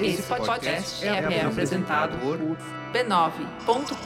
Esse 0.00 0.22
podcast 0.22 1.04
é, 1.06 1.08
é 1.08 1.44
apresentado 1.44 2.18
por 2.18 2.38
b9.com.br. 2.92 3.96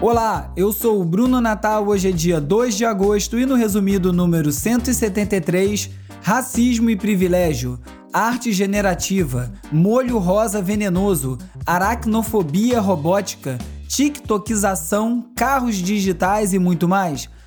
Olá, 0.00 0.52
eu 0.56 0.72
sou 0.72 1.00
o 1.00 1.04
Bruno 1.04 1.40
Natal. 1.40 1.86
Hoje 1.86 2.08
é 2.08 2.12
dia 2.12 2.40
2 2.40 2.76
de 2.76 2.84
agosto 2.84 3.38
e 3.38 3.46
no 3.46 3.54
resumido 3.54 4.12
número 4.12 4.52
173, 4.52 5.90
racismo 6.22 6.90
e 6.90 6.96
privilégio, 6.96 7.80
arte 8.12 8.52
generativa, 8.52 9.52
molho 9.72 10.18
rosa 10.18 10.62
venenoso, 10.62 11.38
aracnofobia 11.66 12.80
robótica, 12.80 13.58
tiktokização, 13.88 15.30
carros 15.34 15.76
digitais 15.76 16.52
e 16.52 16.58
muito 16.58 16.86
mais. 16.86 17.28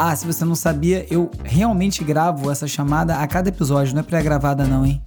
Ah, 0.00 0.14
se 0.14 0.24
você 0.24 0.44
não 0.44 0.54
sabia, 0.54 1.04
eu 1.12 1.28
realmente 1.42 2.04
gravo 2.04 2.52
essa 2.52 2.68
chamada 2.68 3.16
a 3.16 3.26
cada 3.26 3.48
episódio, 3.48 3.94
não 3.94 4.00
é 4.00 4.04
pré-gravada 4.04 4.64
não, 4.64 4.86
hein? 4.86 5.02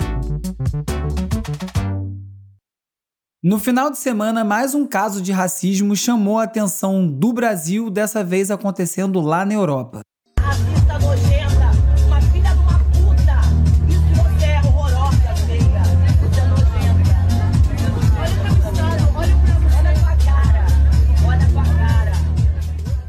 No 3.42 3.58
final 3.58 3.90
de 3.90 3.98
semana, 3.98 4.44
mais 4.44 4.76
um 4.76 4.86
caso 4.86 5.22
de 5.22 5.32
racismo 5.32 5.96
chamou 5.96 6.40
a 6.40 6.44
atenção 6.44 7.08
do 7.08 7.32
Brasil, 7.32 7.90
dessa 7.90 8.22
vez 8.22 8.52
acontecendo 8.52 9.22
lá 9.22 9.46
na 9.46 9.54
Europa. 9.54 10.02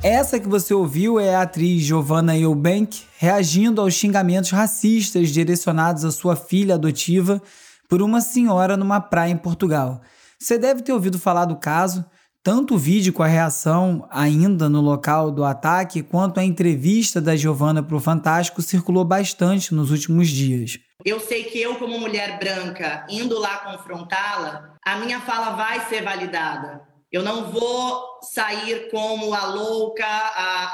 Essa 0.03 0.41
que 0.41 0.49
você 0.49 0.75
ouviu 0.75 1.21
é 1.21 1.37
a 1.37 1.43
atriz 1.43 1.81
Giovanna 1.85 2.37
Eubank 2.37 3.05
reagindo 3.19 3.81
aos 3.81 3.95
xingamentos 3.95 4.51
racistas 4.51 5.31
direcionados 5.31 6.05
à 6.05 6.11
sua 6.11 6.35
filha 6.35 6.75
adotiva 6.75 7.41
por 7.89 8.03
uma 8.03 8.21
senhora 8.21 8.77
numa 8.77 9.01
praia 9.01 9.31
em 9.31 9.37
Portugal. 9.37 10.01
Você 10.41 10.59
deve 10.59 10.83
ter 10.83 10.93
ouvido 10.93 11.21
falar 11.21 11.45
do 11.45 11.55
caso, 11.55 12.05
tanto 12.43 12.75
o 12.75 12.79
vídeo 12.79 13.13
com 13.13 13.23
a 13.23 13.29
reação 13.29 14.05
ainda 14.11 14.69
no 14.69 14.81
local 14.81 15.31
do 15.31 15.45
ataque, 15.45 16.03
quanto 16.03 16.41
a 16.41 16.45
entrevista 16.45 17.21
da 17.21 17.37
Giovanna 17.37 17.81
para 17.81 17.97
o 17.97 18.01
Fantástico 18.01 18.61
circulou 18.61 19.05
bastante 19.05 19.73
nos 19.73 19.93
últimos 19.93 20.29
dias. 20.29 20.81
Eu 21.05 21.21
sei 21.21 21.45
que 21.45 21.63
eu, 21.63 21.77
como 21.77 22.01
mulher 22.01 22.41
branca, 22.41 23.07
indo 23.09 23.39
lá 23.39 23.59
confrontá-la, 23.59 24.75
a 24.85 24.97
minha 24.97 25.21
fala 25.21 25.55
vai 25.55 25.87
ser 25.89 26.03
validada. 26.03 26.92
Eu 27.13 27.23
não 27.23 27.51
vou 27.51 28.21
sair 28.23 28.91
como 28.91 29.35
a 29.35 29.45
louca, 29.47 30.07
a, 30.07 30.65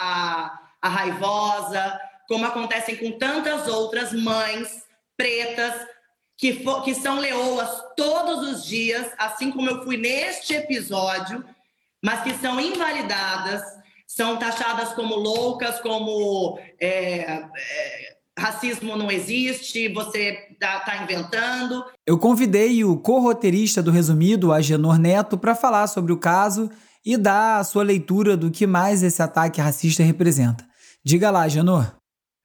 a, 0.45 0.59
a 0.81 0.89
raivosa, 0.89 2.01
como 2.29 2.47
acontecem 2.47 2.97
com 2.97 3.19
tantas 3.19 3.67
outras 3.67 4.13
mães 4.13 4.87
pretas 5.17 5.75
que, 6.37 6.63
fo- 6.63 6.83
que 6.83 6.95
são 6.95 7.19
leoas 7.19 7.83
todos 7.97 8.49
os 8.49 8.65
dias, 8.65 9.13
assim 9.19 9.51
como 9.51 9.69
eu 9.69 9.83
fui 9.83 9.97
neste 9.97 10.55
episódio, 10.55 11.45
mas 12.01 12.23
que 12.23 12.33
são 12.35 12.61
invalidadas, 12.61 13.61
são 14.07 14.37
taxadas 14.39 14.93
como 14.93 15.17
loucas, 15.17 15.81
como 15.81 16.59
é, 16.81 17.43
é, 17.57 18.17
racismo 18.39 18.97
não 18.97 19.11
existe, 19.11 19.93
você 19.93 20.39
tá, 20.61 20.81
tá 20.81 21.03
inventando. 21.03 21.85
Eu 22.07 22.17
convidei 22.19 22.85
o 22.85 22.97
co-roteirista 22.97 23.83
do 23.83 23.91
Resumido, 23.91 24.53
Agenor 24.53 24.99
Neto, 24.99 25.37
para 25.37 25.55
falar 25.55 25.87
sobre 25.87 26.13
o 26.13 26.19
caso 26.19 26.71
e 27.05 27.17
dar 27.17 27.59
a 27.59 27.65
sua 27.65 27.83
leitura 27.83 28.37
do 28.37 28.51
que 28.51 28.67
mais 28.67 29.03
esse 29.03 29.23
ataque 29.23 29.61
racista 29.61 30.03
representa. 30.03 30.67
Diga 31.05 31.31
lá, 31.31 31.43
Agenor. 31.43 31.95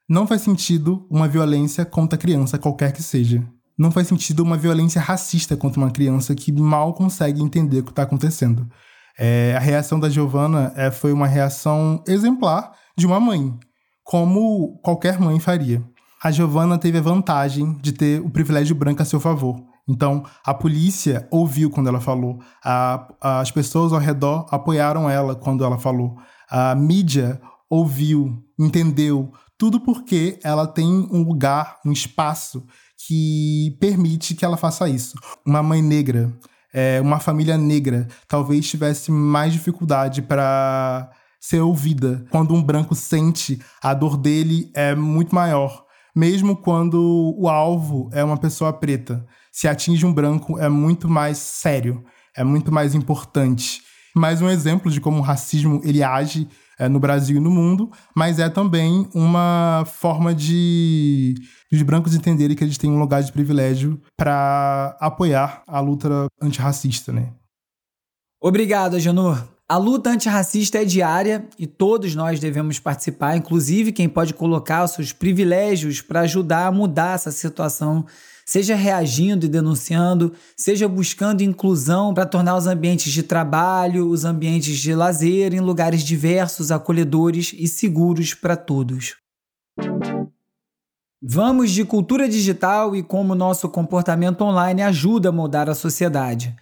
Não 0.10 0.28
faz 0.28 0.42
sentido 0.42 1.08
uma 1.10 1.28
violência 1.28 1.86
contra 1.86 2.18
a 2.18 2.22
criança, 2.22 2.58
qualquer 2.58 2.92
que 2.92 3.02
seja. 3.02 3.44
Não 3.78 3.92
faz 3.92 4.08
sentido 4.08 4.44
uma 4.44 4.58
violência 4.58 5.02
racista 5.02 5.58
contra 5.58 5.80
uma 5.80 5.92
criança 5.92 6.36
que 6.36 6.52
mal 6.52 6.94
consegue 6.94 7.42
entender 7.42 7.80
o 7.80 7.84
que 7.84 7.90
está 7.90 8.04
acontecendo. 8.04 8.68
É, 9.18 9.56
a 9.56 9.60
reação 9.60 10.00
da 10.00 10.10
Giovanna 10.10 10.74
é, 10.76 10.92
foi 10.92 11.12
uma 11.12 11.28
reação 11.28 12.04
exemplar 12.08 12.72
de 12.98 13.06
uma 13.06 13.20
mãe, 13.20 13.58
como 14.04 14.78
qualquer 14.84 15.20
mãe 15.20 15.40
faria. 15.40 15.84
A 16.24 16.32
Giovanna 16.32 16.78
teve 16.78 16.98
a 16.98 17.02
vantagem 17.02 17.78
de 17.82 17.92
ter 17.92 18.22
o 18.22 18.30
privilégio 18.30 18.76
branco 18.76 19.02
a 19.02 19.06
seu 19.06 19.20
favor. 19.20 19.62
Então, 19.88 20.24
a 20.46 20.54
polícia 20.54 21.28
ouviu 21.30 21.70
quando 21.70 21.88
ela 21.90 22.00
falou, 22.00 22.40
a- 22.64 23.08
as 23.20 23.52
pessoas 23.52 23.92
ao 23.92 24.00
redor 24.00 24.46
apoiaram 24.50 25.10
ela 25.10 25.36
quando 25.36 25.66
ela 25.66 25.78
falou, 25.78 26.16
a 26.50 26.74
mídia 26.74 27.42
ouviu, 27.70 28.42
entendeu, 28.58 29.32
tudo 29.58 29.80
porque 29.82 30.40
ela 30.44 30.66
tem 30.66 30.88
um 31.12 31.24
lugar, 31.24 31.80
um 31.86 31.92
espaço 31.92 32.66
que 33.06 33.76
permite 33.82 34.34
que 34.36 34.46
ela 34.46 34.56
faça 34.56 34.88
isso. 34.88 35.16
Uma 35.46 35.62
mãe 35.62 35.82
negra, 35.82 36.32
é, 36.74 37.02
uma 37.02 37.20
família 37.20 37.58
negra, 37.58 38.08
talvez 38.28 38.70
tivesse 38.70 39.12
mais 39.12 39.52
dificuldade 39.52 40.22
para 40.22 41.12
ser 41.44 41.60
ouvida. 41.60 42.26
Quando 42.32 42.54
um 42.54 42.64
branco 42.64 42.96
sente, 42.96 43.60
a 43.82 43.94
dor 43.94 44.16
dele 44.16 44.72
é 44.74 44.96
muito 44.96 45.36
maior, 45.36 45.84
mesmo 46.16 46.56
quando 46.56 47.36
o 47.38 47.50
alvo 47.50 48.10
é 48.14 48.24
uma 48.24 48.38
pessoa 48.38 48.72
preta. 48.72 49.26
Se 49.52 49.68
atinge 49.68 50.06
um 50.06 50.14
branco, 50.14 50.58
é 50.58 50.70
muito 50.70 51.10
mais 51.10 51.38
sério, 51.38 52.02
é 52.34 52.46
muito 52.46 52.72
mais 52.72 52.96
importante. 52.96 53.82
Mais 54.16 54.42
um 54.42 54.50
exemplo 54.50 54.90
de 54.90 55.02
como 55.02 55.18
o 55.18 55.22
racismo 55.22 55.82
ele 55.84 56.02
age 56.02 56.48
é, 56.80 56.88
no 56.88 56.98
Brasil 56.98 57.36
e 57.36 57.42
no 57.42 57.52
mundo, 57.52 57.92
mas 58.16 58.40
é 58.40 58.48
também 58.48 59.10
uma 59.14 59.84
forma 59.86 60.34
de, 60.34 61.36
os 61.70 61.82
brancos 61.82 62.16
entenderem 62.16 62.56
que 62.56 62.64
eles 62.64 62.78
têm 62.78 62.90
um 62.90 63.00
lugar 63.00 63.22
de 63.22 63.34
privilégio 63.34 64.02
para 64.16 64.96
apoiar 64.98 65.62
a 65.68 65.82
luta 65.82 66.28
antirracista, 66.42 67.12
né? 67.12 67.34
Obrigado, 68.42 68.96
Agenor. 68.96 69.53
A 69.68 69.78
luta 69.78 70.10
antirracista 70.10 70.80
é 70.80 70.86
diária 70.86 71.48
e 71.58 71.66
todos 71.66 72.14
nós 72.14 72.38
devemos 72.38 72.80
participar, 72.80 73.38
inclusive 73.38 73.94
quem 73.94 74.10
pode 74.10 74.34
colocar 74.34 74.84
os 74.84 74.92
seus 74.92 75.14
privilégios 75.14 76.02
para 76.02 76.22
ajudar 76.22 76.68
a 76.68 76.72
mudar 76.72 77.16
essa 77.16 77.32
situação, 77.32 78.06
seja 78.46 78.76
reagindo 78.76 79.46
e 79.46 79.50
denunciando, 79.50 80.34
seja 80.58 80.86
buscando 80.86 81.42
inclusão 81.42 82.14
para 82.14 82.26
tornar 82.26 82.58
os 82.58 82.68
ambientes 82.68 83.14
de 83.14 83.24
trabalho, 83.24 84.10
os 84.10 84.26
ambientes 84.26 84.78
de 84.78 84.94
lazer 84.94 85.54
em 85.54 85.62
lugares 85.62 86.04
diversos, 86.04 86.70
acolhedores 86.70 87.56
e 87.58 87.66
seguros 87.66 88.34
para 88.34 88.58
todos. 88.58 89.16
Vamos 91.26 91.72
de 91.72 91.86
cultura 91.86 92.28
digital 92.28 92.94
e 92.94 93.02
como 93.02 93.34
nosso 93.34 93.70
comportamento 93.70 94.42
online 94.42 94.82
ajuda 94.82 95.30
a 95.30 95.32
mudar 95.32 95.70
a 95.70 95.74
sociedade. 95.74 96.54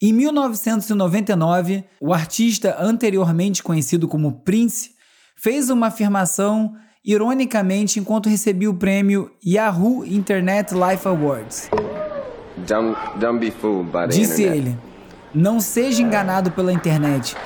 Em 0.00 0.12
1999, 0.12 1.82
o 2.00 2.14
artista 2.14 2.76
anteriormente 2.78 3.64
conhecido 3.64 4.06
como 4.06 4.30
Prince 4.44 4.90
fez 5.34 5.70
uma 5.70 5.88
afirmação 5.88 6.72
ironicamente 7.04 7.98
enquanto 7.98 8.28
recebia 8.28 8.70
o 8.70 8.74
prêmio 8.74 9.28
Yahoo 9.44 10.06
Internet 10.06 10.72
Life 10.72 11.08
Awards. 11.08 11.68
Don't 12.58 12.96
don't 13.18 13.40
be 13.40 13.50
fooled 13.50 13.90
by 13.90 14.02
the 14.02 14.08
Disse 14.08 14.42
internet. 14.42 14.68
ele: 14.68 14.78
Não 15.34 15.58
seja 15.58 16.00
enganado 16.00 16.52
pela 16.52 16.72
internet. 16.72 17.36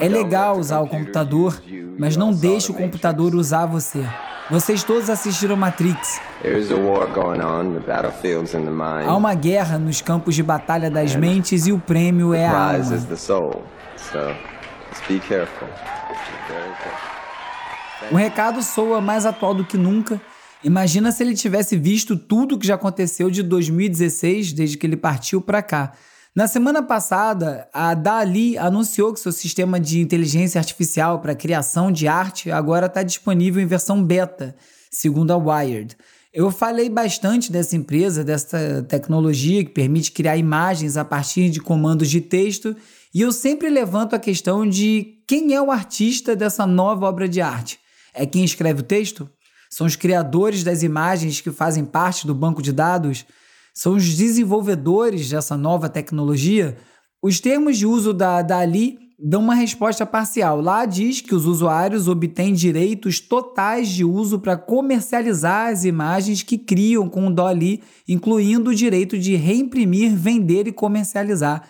É 0.00 0.08
legal 0.08 0.58
usar 0.58 0.80
o 0.80 0.88
computador, 0.88 1.62
mas 1.96 2.16
não 2.16 2.32
deixe 2.32 2.72
o 2.72 2.74
computador 2.74 3.32
usar 3.36 3.66
você. 3.66 4.04
Vocês 4.52 4.84
todos 4.84 5.08
assistiram 5.08 5.56
Matrix. 5.56 6.20
On. 9.02 9.08
Há 9.08 9.16
uma 9.16 9.34
guerra 9.34 9.78
nos 9.78 10.02
campos 10.02 10.34
de 10.34 10.42
batalha 10.42 10.90
das 10.90 11.16
mentes 11.16 11.66
e 11.66 11.72
o 11.72 11.78
prêmio 11.78 12.34
é 12.34 12.46
a 12.46 12.50
alma. 12.50 12.84
O 18.10 18.14
recado 18.14 18.62
soa 18.62 19.00
mais 19.00 19.24
atual 19.24 19.54
do 19.54 19.64
que 19.64 19.78
nunca. 19.78 20.20
Imagina 20.62 21.10
se 21.12 21.22
ele 21.22 21.34
tivesse 21.34 21.74
visto 21.74 22.14
tudo 22.14 22.58
que 22.58 22.66
já 22.66 22.74
aconteceu 22.74 23.30
de 23.30 23.42
2016, 23.42 24.52
desde 24.52 24.76
que 24.76 24.86
ele 24.86 24.98
partiu 24.98 25.40
para 25.40 25.62
cá. 25.62 25.92
Na 26.34 26.46
semana 26.46 26.82
passada, 26.82 27.68
a 27.74 27.92
Dali 27.92 28.56
anunciou 28.56 29.12
que 29.12 29.20
seu 29.20 29.32
sistema 29.32 29.78
de 29.78 30.00
inteligência 30.00 30.58
artificial 30.58 31.20
para 31.20 31.34
criação 31.34 31.92
de 31.92 32.08
arte 32.08 32.50
agora 32.50 32.86
está 32.86 33.02
disponível 33.02 33.62
em 33.62 33.66
versão 33.66 34.02
beta, 34.02 34.56
segundo 34.90 35.30
a 35.30 35.36
Wired. 35.36 35.94
Eu 36.32 36.50
falei 36.50 36.88
bastante 36.88 37.52
dessa 37.52 37.76
empresa, 37.76 38.24
dessa 38.24 38.82
tecnologia 38.88 39.62
que 39.62 39.72
permite 39.72 40.10
criar 40.10 40.38
imagens 40.38 40.96
a 40.96 41.04
partir 41.04 41.50
de 41.50 41.60
comandos 41.60 42.08
de 42.08 42.22
texto, 42.22 42.74
e 43.14 43.20
eu 43.20 43.30
sempre 43.30 43.68
levanto 43.68 44.16
a 44.16 44.18
questão 44.18 44.66
de 44.66 45.18
quem 45.28 45.52
é 45.52 45.60
o 45.60 45.70
artista 45.70 46.34
dessa 46.34 46.66
nova 46.66 47.04
obra 47.04 47.28
de 47.28 47.42
arte. 47.42 47.78
É 48.14 48.24
quem 48.24 48.42
escreve 48.42 48.80
o 48.80 48.84
texto? 48.84 49.28
São 49.68 49.86
os 49.86 49.96
criadores 49.96 50.64
das 50.64 50.82
imagens 50.82 51.42
que 51.42 51.50
fazem 51.50 51.84
parte 51.84 52.26
do 52.26 52.34
banco 52.34 52.62
de 52.62 52.72
dados? 52.72 53.26
São 53.74 53.94
os 53.94 54.14
desenvolvedores 54.14 55.28
dessa 55.30 55.56
nova 55.56 55.88
tecnologia, 55.88 56.76
os 57.22 57.40
termos 57.40 57.78
de 57.78 57.86
uso 57.86 58.12
da 58.12 58.42
Dali 58.42 58.98
dão 59.18 59.40
uma 59.40 59.54
resposta 59.54 60.04
parcial. 60.04 60.60
Lá 60.60 60.84
diz 60.84 61.20
que 61.20 61.34
os 61.34 61.46
usuários 61.46 62.08
obtêm 62.08 62.52
direitos 62.52 63.20
totais 63.20 63.88
de 63.88 64.04
uso 64.04 64.40
para 64.40 64.56
comercializar 64.56 65.68
as 65.68 65.84
imagens 65.84 66.42
que 66.42 66.58
criam 66.58 67.08
com 67.08 67.28
o 67.28 67.34
Dali, 67.34 67.80
incluindo 68.08 68.70
o 68.70 68.74
direito 68.74 69.16
de 69.16 69.36
reimprimir, 69.36 70.16
vender 70.16 70.66
e 70.66 70.72
comercializar. 70.72 71.62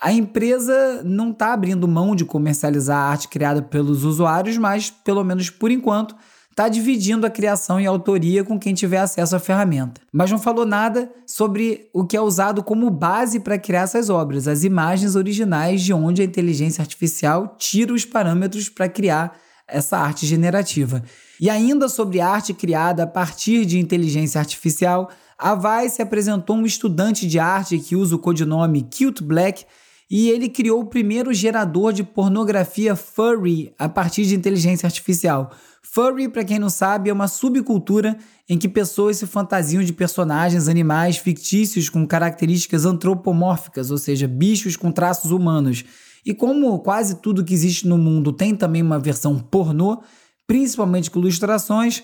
A 0.00 0.12
empresa 0.12 1.02
não 1.04 1.30
está 1.30 1.52
abrindo 1.52 1.86
mão 1.86 2.16
de 2.16 2.24
comercializar 2.24 2.96
a 2.96 3.10
arte 3.10 3.28
criada 3.28 3.62
pelos 3.62 4.04
usuários, 4.04 4.56
mas, 4.56 4.90
pelo 4.90 5.22
menos 5.22 5.50
por 5.50 5.70
enquanto, 5.70 6.16
está 6.54 6.68
dividindo 6.68 7.26
a 7.26 7.30
criação 7.30 7.80
e 7.80 7.86
a 7.86 7.90
autoria 7.90 8.44
com 8.44 8.60
quem 8.60 8.72
tiver 8.72 8.98
acesso 8.98 9.34
à 9.34 9.40
ferramenta. 9.40 10.00
Mas 10.12 10.30
não 10.30 10.38
falou 10.38 10.64
nada 10.64 11.10
sobre 11.26 11.90
o 11.92 12.06
que 12.06 12.16
é 12.16 12.20
usado 12.20 12.62
como 12.62 12.88
base 12.90 13.40
para 13.40 13.58
criar 13.58 13.82
essas 13.82 14.08
obras, 14.08 14.46
as 14.46 14.62
imagens 14.62 15.16
originais 15.16 15.82
de 15.82 15.92
onde 15.92 16.22
a 16.22 16.24
inteligência 16.24 16.80
artificial 16.80 17.56
tira 17.58 17.92
os 17.92 18.04
parâmetros 18.04 18.68
para 18.68 18.88
criar 18.88 19.36
essa 19.66 19.98
arte 19.98 20.26
generativa. 20.26 21.02
E 21.40 21.50
ainda 21.50 21.88
sobre 21.88 22.20
arte 22.20 22.54
criada 22.54 23.02
a 23.02 23.06
partir 23.08 23.66
de 23.66 23.80
inteligência 23.80 24.38
artificial, 24.38 25.10
a 25.36 25.56
Vice 25.56 26.00
apresentou 26.00 26.54
um 26.54 26.64
estudante 26.64 27.26
de 27.26 27.40
arte 27.40 27.80
que 27.80 27.96
usa 27.96 28.14
o 28.14 28.18
codinome 28.18 28.82
Cute 28.82 29.24
Black 29.24 29.66
e 30.10 30.28
ele 30.28 30.48
criou 30.48 30.80
o 30.80 30.86
primeiro 30.86 31.32
gerador 31.32 31.92
de 31.92 32.04
pornografia 32.04 32.94
furry 32.94 33.72
a 33.78 33.88
partir 33.88 34.26
de 34.26 34.34
inteligência 34.34 34.86
artificial. 34.86 35.50
Furry, 35.82 36.28
para 36.28 36.44
quem 36.44 36.58
não 36.58 36.68
sabe, 36.68 37.08
é 37.08 37.12
uma 37.12 37.28
subcultura 37.28 38.16
em 38.48 38.58
que 38.58 38.68
pessoas 38.68 39.16
se 39.16 39.26
fantasiam 39.26 39.82
de 39.82 39.92
personagens 39.92 40.68
animais 40.68 41.16
fictícios 41.16 41.88
com 41.88 42.06
características 42.06 42.84
antropomórficas, 42.84 43.90
ou 43.90 43.98
seja, 43.98 44.26
bichos 44.26 44.76
com 44.76 44.90
traços 44.90 45.30
humanos. 45.30 45.84
E 46.26 46.34
como 46.34 46.78
quase 46.80 47.16
tudo 47.16 47.44
que 47.44 47.54
existe 47.54 47.86
no 47.86 47.96
mundo 47.96 48.32
tem 48.32 48.56
também 48.56 48.82
uma 48.82 48.98
versão 48.98 49.38
pornô, 49.38 50.02
principalmente 50.46 51.10
com 51.10 51.20
ilustrações, 51.20 52.02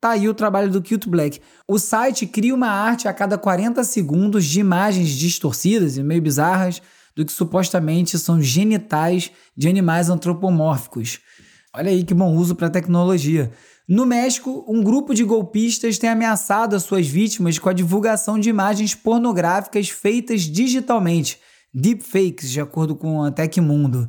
tá 0.00 0.10
aí 0.10 0.28
o 0.28 0.34
trabalho 0.34 0.70
do 0.70 0.82
Cute 0.82 1.08
Black. 1.08 1.40
O 1.66 1.78
site 1.78 2.26
cria 2.26 2.54
uma 2.54 2.68
arte 2.68 3.08
a 3.08 3.12
cada 3.12 3.38
40 3.38 3.84
segundos 3.84 4.44
de 4.44 4.60
imagens 4.60 5.10
distorcidas 5.10 5.96
e 5.96 6.02
meio 6.02 6.22
bizarras 6.22 6.82
do 7.18 7.24
que 7.24 7.32
supostamente 7.32 8.16
são 8.16 8.40
genitais 8.40 9.32
de 9.56 9.68
animais 9.68 10.08
antropomórficos. 10.08 11.18
Olha 11.74 11.90
aí 11.90 12.04
que 12.04 12.14
bom 12.14 12.32
uso 12.36 12.54
para 12.54 12.70
tecnologia. 12.70 13.50
No 13.88 14.06
México, 14.06 14.64
um 14.68 14.80
grupo 14.84 15.12
de 15.12 15.24
golpistas 15.24 15.98
tem 15.98 16.08
ameaçado 16.08 16.76
as 16.76 16.84
suas 16.84 17.08
vítimas 17.08 17.58
com 17.58 17.68
a 17.68 17.72
divulgação 17.72 18.38
de 18.38 18.48
imagens 18.48 18.94
pornográficas 18.94 19.88
feitas 19.88 20.42
digitalmente, 20.42 21.40
deepfakes, 21.74 22.52
de 22.52 22.60
acordo 22.60 22.94
com 22.94 23.24
a 23.24 23.32
Tecmundo. 23.32 24.08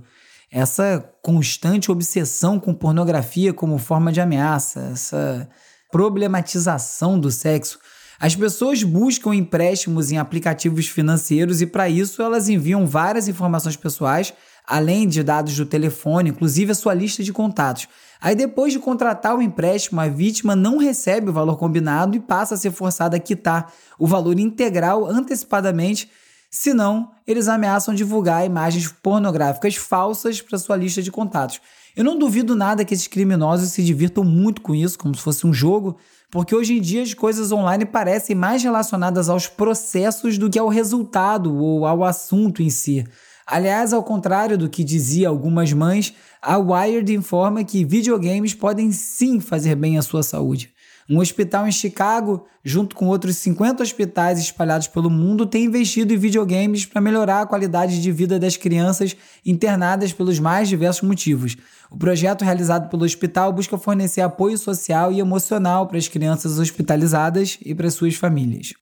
Essa 0.52 1.04
constante 1.24 1.92
obsessão 1.92 2.60
com 2.60 2.76
pornografia 2.76 3.52
como 3.52 3.80
forma 3.80 4.12
de 4.12 4.22
ameaça, 4.22 4.82
essa 4.94 5.50
problematização 5.92 7.20
do 7.20 7.32
sexo. 7.32 7.80
As 8.19 8.36
pessoas 8.36 8.83
buscam 8.83 9.33
empréstimos 9.33 10.12
em 10.12 10.18
aplicativos 10.18 10.88
financeiros 10.88 11.62
e, 11.62 11.66
para 11.66 11.88
isso, 11.88 12.21
elas 12.21 12.50
enviam 12.50 12.86
várias 12.86 13.27
informações 13.30 13.77
pessoais 13.77 14.33
além 14.69 15.07
de 15.07 15.24
dados 15.24 15.56
do 15.56 15.66
telefone, 15.66 16.30
inclusive 16.30 16.71
a 16.71 16.75
sua 16.75 16.94
lista 16.94 17.24
de 17.24 17.33
contatos. 17.33 17.88
Aí 18.21 18.36
depois 18.36 18.71
de 18.71 18.77
contratar 18.77 19.36
o 19.36 19.42
empréstimo, 19.42 20.00
a 20.00 20.07
vítima 20.07 20.56
não 20.56 20.77
recebe 20.77 21.30
o 21.30 21.33
valor 21.33 21.57
combinado 21.57 22.16
e 22.16 22.19
passa 22.19 22.54
a 22.54 22.57
ser 22.57 22.71
forçada 22.71 23.18
a 23.18 23.19
quitar 23.19 23.74
o 23.98 24.06
valor 24.06 24.38
integral 24.38 25.07
antecipadamente, 25.07 26.12
senão 26.51 27.10
eles 27.25 27.48
ameaçam 27.48 27.95
divulgar 27.95 28.45
imagens 28.45 28.88
pornográficas 29.01 29.75
falsas 29.75 30.39
para 30.39 30.60
sua 30.60 30.75
lista 30.75 31.01
de 31.01 31.12
contatos. 31.12 31.60
Eu 31.95 32.04
não 32.04 32.19
duvido 32.19 32.56
nada 32.56 32.86
que 32.86 32.94
esses 32.94 33.07
criminosos 33.07 33.71
se 33.71 33.83
divirtam 33.83 34.24
muito 34.24 34.62
com 34.62 34.75
isso, 34.75 35.00
como 35.00 35.16
se 35.16 35.21
fosse 35.21 35.48
um 35.48 35.54
jogo, 35.54 35.98
porque 36.31 36.56
hoje 36.56 36.78
em 36.78 36.81
dia 36.81 37.02
as 37.02 37.14
coisas 37.14 37.52
online 37.52 37.86
parecem 37.86 38.36
mais 38.36 38.64
relacionadas 38.64 39.30
aos 39.30 39.48
processos 39.48 40.38
do 40.38 40.50
que 40.50 40.60
ao 40.60 40.68
resultado 40.68 41.56
ou 41.56 41.86
ao 41.86 42.04
assunto 42.04 42.62
em 42.62 42.70
si. 42.70 43.06
Aliás, 43.46 43.94
ao 43.94 44.04
contrário 44.04 44.58
do 44.58 44.70
que 44.70 44.84
dizia 44.84 45.28
algumas 45.28 45.74
mães, 45.74 46.14
a 46.40 46.58
Wired 46.58 47.12
informa 47.12 47.64
que 47.64 47.84
videogames 47.84 48.54
podem 48.54 48.92
sim 48.92 49.40
fazer 49.40 49.76
bem 49.76 49.98
à 49.98 50.04
sua 50.04 50.22
saúde. 50.22 50.72
Um 51.10 51.20
hospital 51.20 51.68
em 51.68 51.72
Chicago, 51.72 52.46
junto 52.64 52.96
com 52.96 53.08
outros 53.08 53.38
50 53.38 53.82
hospitais 53.82 54.38
espalhados 54.38 54.88
pelo 54.88 55.10
mundo, 55.10 55.48
tem 55.48 55.66
investido 55.66 56.14
em 56.14 56.18
videogames 56.18 56.86
para 56.86 57.02
melhorar 57.02 57.42
a 57.42 57.48
qualidade 57.48 58.00
de 58.00 58.12
vida 58.12 58.38
das 58.38 58.56
crianças 58.56 59.18
internadas 59.44 60.14
pelos 60.14 60.40
mais 60.40 60.70
diversos 60.70 61.02
motivos. 61.02 61.58
O 61.90 61.98
projeto 61.98 62.44
realizado 62.44 62.90
pelo 62.90 63.06
hospital 63.06 63.52
busca 63.52 63.76
fornecer 63.76 64.22
apoio 64.22 64.56
social 64.56 65.12
e 65.12 65.20
emocional 65.20 65.88
para 65.88 65.98
as 65.98 66.08
crianças 66.08 66.60
hospitalizadas 66.60 67.58
e 67.66 67.74
para 67.74 67.90
suas 67.90 68.14
famílias 68.14 68.74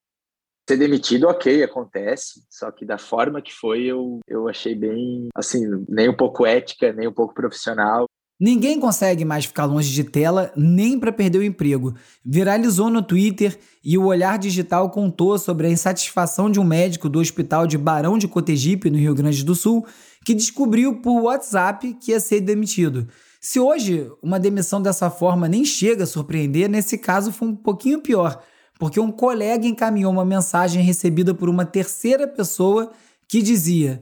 ser 0.69 0.77
demitido, 0.77 1.27
ok, 1.27 1.63
acontece. 1.63 2.43
Só 2.49 2.69
que 2.71 2.85
da 2.85 2.97
forma 2.97 3.41
que 3.41 3.53
foi, 3.53 3.85
eu, 3.85 4.19
eu 4.27 4.49
achei 4.49 4.75
bem, 4.75 5.29
assim, 5.33 5.61
nem 5.87 6.09
um 6.09 6.15
pouco 6.15 6.45
ética, 6.45 6.91
nem 6.91 7.07
um 7.07 7.13
pouco 7.13 7.33
profissional. 7.33 8.05
Ninguém 8.39 8.79
consegue 8.79 9.25
mais 9.25 9.45
ficar 9.45 9.65
longe 9.65 9.91
de 9.91 10.03
tela 10.03 10.51
nem 10.55 10.99
para 10.99 11.11
perder 11.11 11.39
o 11.39 11.43
emprego. 11.43 11.95
Viralizou 12.23 12.89
no 12.89 13.01
Twitter 13.01 13.57
e 13.83 13.97
o 13.97 14.05
Olhar 14.05 14.37
Digital 14.37 14.89
contou 14.91 15.39
sobre 15.39 15.67
a 15.67 15.71
insatisfação 15.71 16.49
de 16.49 16.59
um 16.59 16.63
médico 16.63 17.09
do 17.09 17.19
hospital 17.19 17.65
de 17.65 17.77
Barão 17.77 18.17
de 18.17 18.27
Cotegipe, 18.27 18.89
no 18.89 18.97
Rio 18.97 19.15
Grande 19.15 19.43
do 19.43 19.55
Sul, 19.55 19.85
que 20.23 20.35
descobriu 20.35 21.01
por 21.01 21.21
WhatsApp 21.23 21.95
que 21.95 22.11
ia 22.11 22.19
ser 22.19 22.41
demitido. 22.41 23.07
Se 23.41 23.59
hoje 23.59 24.07
uma 24.21 24.39
demissão 24.39 24.81
dessa 24.81 25.09
forma 25.09 25.47
nem 25.47 25.65
chega 25.65 26.03
a 26.03 26.07
surpreender, 26.07 26.69
nesse 26.69 26.97
caso 26.97 27.31
foi 27.31 27.47
um 27.47 27.55
pouquinho 27.55 27.99
pior 28.01 28.39
porque 28.79 28.99
um 28.99 29.11
colega 29.11 29.65
encaminhou 29.65 30.11
uma 30.11 30.25
mensagem 30.25 30.81
recebida 30.83 31.33
por 31.33 31.49
uma 31.49 31.65
terceira 31.65 32.27
pessoa 32.27 32.91
que 33.27 33.41
dizia: 33.41 34.01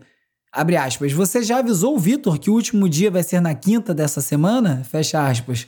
abre 0.55 0.77
aspas, 0.77 1.11
você 1.11 1.43
já 1.43 1.59
avisou 1.59 1.95
o 1.95 1.99
Vitor 1.99 2.39
que 2.39 2.49
o 2.49 2.53
último 2.53 2.87
dia 2.87 3.11
vai 3.11 3.21
ser 3.21 3.41
na 3.41 3.53
quinta 3.53 3.93
dessa 3.93 4.21
semana? 4.21 4.83
Fecha 4.89 5.27
aspas. 5.27 5.67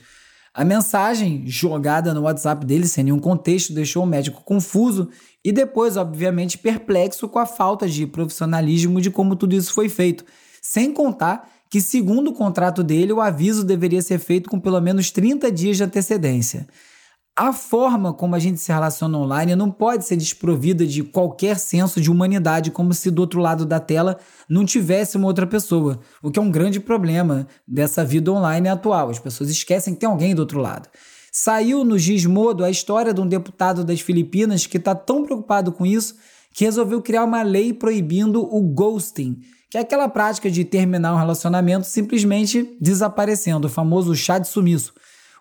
A 0.54 0.64
mensagem, 0.64 1.44
jogada 1.46 2.14
no 2.14 2.22
WhatsApp 2.22 2.64
dele 2.64 2.88
sem 2.88 3.04
nenhum 3.04 3.18
contexto, 3.20 3.72
deixou 3.72 4.02
o 4.02 4.06
médico 4.06 4.42
confuso 4.42 5.10
e 5.44 5.52
depois, 5.52 5.96
obviamente, 5.96 6.56
perplexo 6.56 7.28
com 7.28 7.38
a 7.38 7.46
falta 7.46 7.86
de 7.86 8.06
profissionalismo 8.06 9.00
de 9.00 9.10
como 9.10 9.36
tudo 9.36 9.54
isso 9.54 9.72
foi 9.72 9.88
feito. 9.88 10.24
Sem 10.62 10.92
contar 10.92 11.48
que, 11.70 11.80
segundo 11.80 12.30
o 12.30 12.34
contrato 12.34 12.82
dele, 12.82 13.12
o 13.12 13.20
aviso 13.20 13.62
deveria 13.62 14.00
ser 14.00 14.18
feito 14.18 14.48
com 14.48 14.58
pelo 14.58 14.80
menos 14.80 15.10
30 15.10 15.52
dias 15.52 15.76
de 15.76 15.84
antecedência. 15.84 16.66
A 17.40 17.52
forma 17.52 18.12
como 18.12 18.34
a 18.34 18.38
gente 18.40 18.58
se 18.58 18.72
relaciona 18.72 19.16
online 19.16 19.54
não 19.54 19.70
pode 19.70 20.04
ser 20.04 20.16
desprovida 20.16 20.84
de 20.84 21.04
qualquer 21.04 21.56
senso 21.56 22.00
de 22.00 22.10
humanidade, 22.10 22.72
como 22.72 22.92
se 22.92 23.12
do 23.12 23.20
outro 23.20 23.38
lado 23.38 23.64
da 23.64 23.78
tela 23.78 24.18
não 24.48 24.64
tivesse 24.64 25.16
uma 25.16 25.28
outra 25.28 25.46
pessoa, 25.46 26.00
o 26.20 26.32
que 26.32 26.38
é 26.40 26.42
um 26.42 26.50
grande 26.50 26.80
problema 26.80 27.46
dessa 27.64 28.04
vida 28.04 28.32
online 28.32 28.68
atual. 28.68 29.08
As 29.08 29.20
pessoas 29.20 29.50
esquecem 29.50 29.94
que 29.94 30.00
tem 30.00 30.08
alguém 30.08 30.34
do 30.34 30.40
outro 30.40 30.58
lado. 30.58 30.88
Saiu 31.30 31.84
no 31.84 31.96
Gizmodo 31.96 32.64
a 32.64 32.70
história 32.70 33.14
de 33.14 33.20
um 33.20 33.26
deputado 33.28 33.84
das 33.84 34.00
Filipinas 34.00 34.66
que 34.66 34.76
está 34.76 34.92
tão 34.92 35.22
preocupado 35.22 35.70
com 35.70 35.86
isso 35.86 36.16
que 36.52 36.64
resolveu 36.64 37.00
criar 37.00 37.22
uma 37.22 37.42
lei 37.42 37.72
proibindo 37.72 38.42
o 38.52 38.60
ghosting, 38.62 39.38
que 39.70 39.78
é 39.78 39.82
aquela 39.82 40.08
prática 40.08 40.50
de 40.50 40.64
terminar 40.64 41.14
um 41.14 41.18
relacionamento 41.18 41.86
simplesmente 41.86 42.76
desaparecendo, 42.80 43.68
o 43.68 43.70
famoso 43.70 44.12
chá 44.16 44.40
de 44.40 44.48
sumiço. 44.48 44.92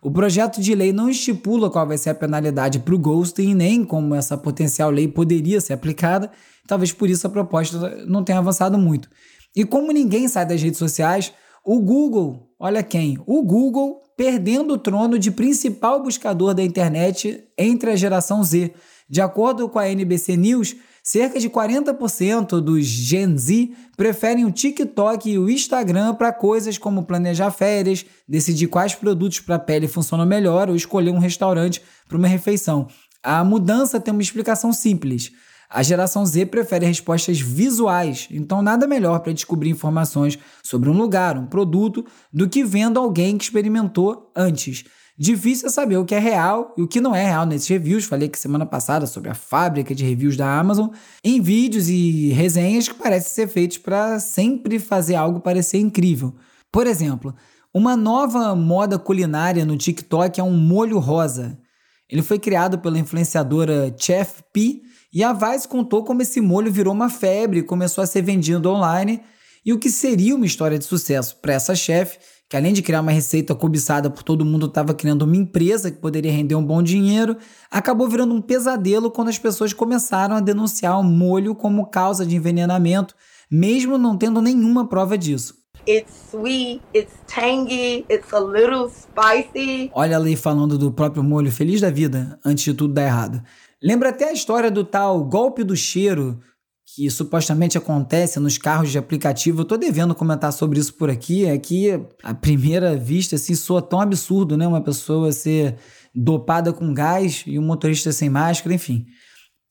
O 0.01 0.11
projeto 0.11 0.61
de 0.61 0.75
lei 0.75 0.93
não 0.93 1.09
estipula 1.09 1.69
qual 1.69 1.87
vai 1.87 1.97
ser 1.97 2.11
a 2.11 2.15
penalidade 2.15 2.79
para 2.79 2.93
o 2.93 2.99
ghosting, 2.99 3.53
nem 3.53 3.83
como 3.83 4.13
essa 4.13 4.37
potencial 4.37 4.89
lei 4.89 5.07
poderia 5.07 5.59
ser 5.59 5.73
aplicada, 5.73 6.31
talvez 6.67 6.91
por 6.91 7.09
isso 7.09 7.25
a 7.25 7.29
proposta 7.29 8.05
não 8.05 8.23
tenha 8.23 8.39
avançado 8.39 8.77
muito. 8.77 9.09
E 9.55 9.65
como 9.65 9.91
ninguém 9.91 10.27
sai 10.27 10.45
das 10.45 10.61
redes 10.61 10.77
sociais, 10.77 11.33
o 11.65 11.79
Google, 11.81 12.47
olha 12.59 12.83
quem? 12.83 13.17
O 13.25 13.43
Google 13.43 14.01
perdendo 14.15 14.73
o 14.73 14.77
trono 14.77 15.19
de 15.19 15.29
principal 15.29 16.01
buscador 16.01 16.53
da 16.53 16.63
internet 16.63 17.43
entre 17.57 17.91
a 17.91 17.95
geração 17.95 18.43
Z. 18.43 18.73
De 19.09 19.21
acordo 19.21 19.69
com 19.69 19.79
a 19.79 19.87
NBC 19.87 20.35
News, 20.35 20.75
cerca 21.07 21.39
de 21.39 21.49
40% 21.49 22.59
dos 22.59 22.85
Gen 22.85 23.37
Z 23.37 23.71
preferem 23.95 24.43
o 24.43 24.51
TikTok 24.51 25.29
e 25.29 25.39
o 25.39 25.49
Instagram 25.49 26.13
para 26.15 26.33
coisas 26.33 26.77
como 26.77 27.03
planejar 27.03 27.49
férias, 27.49 28.05
decidir 28.27 28.67
quais 28.67 28.93
produtos 28.93 29.39
para 29.39 29.55
a 29.55 29.59
pele 29.59 29.87
funcionam 29.87 30.25
melhor 30.25 30.69
ou 30.69 30.75
escolher 30.75 31.11
um 31.11 31.17
restaurante 31.17 31.81
para 32.09 32.17
uma 32.17 32.27
refeição. 32.27 32.89
A 33.23 33.41
mudança 33.41 34.01
tem 34.01 34.11
uma 34.11 34.21
explicação 34.21 34.73
simples. 34.73 35.31
A 35.69 35.81
geração 35.81 36.25
Z 36.25 36.47
prefere 36.47 36.85
respostas 36.85 37.39
visuais, 37.39 38.27
então 38.29 38.61
nada 38.61 38.85
melhor 38.85 39.19
para 39.21 39.31
descobrir 39.31 39.69
informações 39.69 40.37
sobre 40.61 40.89
um 40.89 40.97
lugar, 40.97 41.37
um 41.37 41.45
produto, 41.45 42.05
do 42.33 42.49
que 42.49 42.65
vendo 42.65 42.99
alguém 42.99 43.37
que 43.37 43.45
experimentou 43.45 44.29
antes. 44.35 44.83
Difícil 45.19 45.67
é 45.67 45.71
saber 45.71 45.97
o 45.97 46.05
que 46.05 46.13
é 46.13 46.19
real 46.19 46.75
e 46.77 46.83
o 46.83 46.87
que 46.87 47.01
não 47.01 47.15
é 47.15 47.25
real 47.25 47.43
nesses 47.43 47.67
reviews. 47.67 48.05
Falei 48.05 48.29
que 48.29 48.37
semana 48.37 48.67
passada 48.67 49.07
sobre 49.07 49.31
a 49.31 49.33
fábrica 49.33 49.95
de 49.95 50.05
reviews 50.05 50.37
da 50.37 50.59
Amazon, 50.59 50.89
em 51.23 51.41
vídeos 51.41 51.89
e 51.89 52.29
resenhas 52.29 52.87
que 52.87 52.93
parecem 52.93 53.31
ser 53.31 53.47
feitos 53.47 53.79
para 53.79 54.19
sempre 54.19 54.77
fazer 54.77 55.15
algo 55.15 55.39
parecer 55.39 55.79
incrível. 55.79 56.35
Por 56.71 56.85
exemplo, 56.85 57.33
uma 57.73 57.97
nova 57.97 58.55
moda 58.55 58.99
culinária 58.99 59.65
no 59.65 59.75
TikTok 59.75 60.39
é 60.39 60.43
um 60.43 60.55
molho 60.55 60.99
rosa. 60.99 61.57
Ele 62.07 62.21
foi 62.21 62.37
criado 62.37 62.77
pela 62.77 62.99
influenciadora 62.99 63.93
Chef 63.97 64.43
P 64.53 64.83
e 65.11 65.23
a 65.23 65.33
Vice 65.33 65.67
contou 65.67 66.03
como 66.03 66.21
esse 66.21 66.39
molho 66.39 66.71
virou 66.71 66.93
uma 66.93 67.09
febre 67.09 67.59
e 67.59 67.63
começou 67.63 68.03
a 68.03 68.07
ser 68.07 68.21
vendido 68.21 68.69
online 68.69 69.21
e 69.65 69.73
o 69.73 69.79
que 69.79 69.89
seria 69.89 70.35
uma 70.35 70.45
história 70.45 70.79
de 70.79 70.85
sucesso 70.85 71.35
para 71.41 71.53
essa 71.53 71.75
chefe, 71.75 72.19
que 72.49 72.55
além 72.55 72.71
de 72.71 72.81
criar 72.81 73.01
uma 73.01 73.11
receita 73.11 73.53
cobiçada 73.53 74.09
por 74.09 74.23
todo 74.23 74.45
mundo, 74.45 74.67
estava 74.67 74.93
criando 74.93 75.23
uma 75.23 75.35
empresa 75.35 75.91
que 75.91 75.97
poderia 75.97 76.31
render 76.31 76.55
um 76.55 76.65
bom 76.65 76.81
dinheiro, 76.81 77.35
acabou 77.69 78.07
virando 78.07 78.33
um 78.33 78.41
pesadelo 78.41 79.11
quando 79.11 79.27
as 79.27 79.37
pessoas 79.37 79.73
começaram 79.73 80.35
a 80.35 80.39
denunciar 80.39 80.97
o 80.99 81.03
molho 81.03 81.53
como 81.53 81.87
causa 81.87 82.25
de 82.25 82.35
envenenamento, 82.35 83.15
mesmo 83.51 83.97
não 83.97 84.17
tendo 84.17 84.41
nenhuma 84.41 84.87
prova 84.87 85.17
disso. 85.17 85.55
It's 85.85 86.31
sweet, 86.31 86.81
it's 86.93 87.13
tangy, 87.27 88.05
it's 88.09 88.33
a 88.33 88.39
little 88.39 88.89
spicy. 88.89 89.89
Olha 89.93 90.17
ali 90.17 90.35
falando 90.35 90.77
do 90.77 90.91
próprio 90.91 91.23
molho 91.23 91.51
feliz 91.51 91.79
da 91.79 91.89
vida, 91.89 92.39
antes 92.43 92.63
de 92.63 92.73
tudo 92.73 92.93
dar 92.93 93.03
errado. 93.03 93.41
Lembra 93.81 94.09
até 94.09 94.29
a 94.29 94.33
história 94.33 94.71
do 94.71 94.83
tal 94.83 95.23
golpe 95.23 95.63
do 95.63 95.75
cheiro, 95.75 96.39
que 96.97 97.11
supostamente 97.11 97.77
acontece 97.77 98.39
nos 98.39 98.57
carros 98.57 98.89
de 98.89 98.97
aplicativo. 98.97 99.61
Eu 99.61 99.65
tô 99.65 99.77
devendo 99.77 100.15
comentar 100.15 100.51
sobre 100.51 100.79
isso 100.79 100.95
por 100.95 101.11
aqui. 101.11 101.45
É 101.45 101.55
que, 101.55 101.91
à 102.23 102.33
primeira 102.33 102.97
vista, 102.97 103.35
assim, 103.35 103.53
soa 103.53 103.83
tão 103.83 104.01
absurdo, 104.01 104.57
né? 104.57 104.65
Uma 104.65 104.81
pessoa 104.81 105.31
ser 105.31 105.75
dopada 106.15 106.73
com 106.73 106.91
gás 106.95 107.43
e 107.45 107.59
um 107.59 107.61
motorista 107.61 108.11
sem 108.11 108.31
máscara, 108.31 108.73
enfim. 108.73 109.05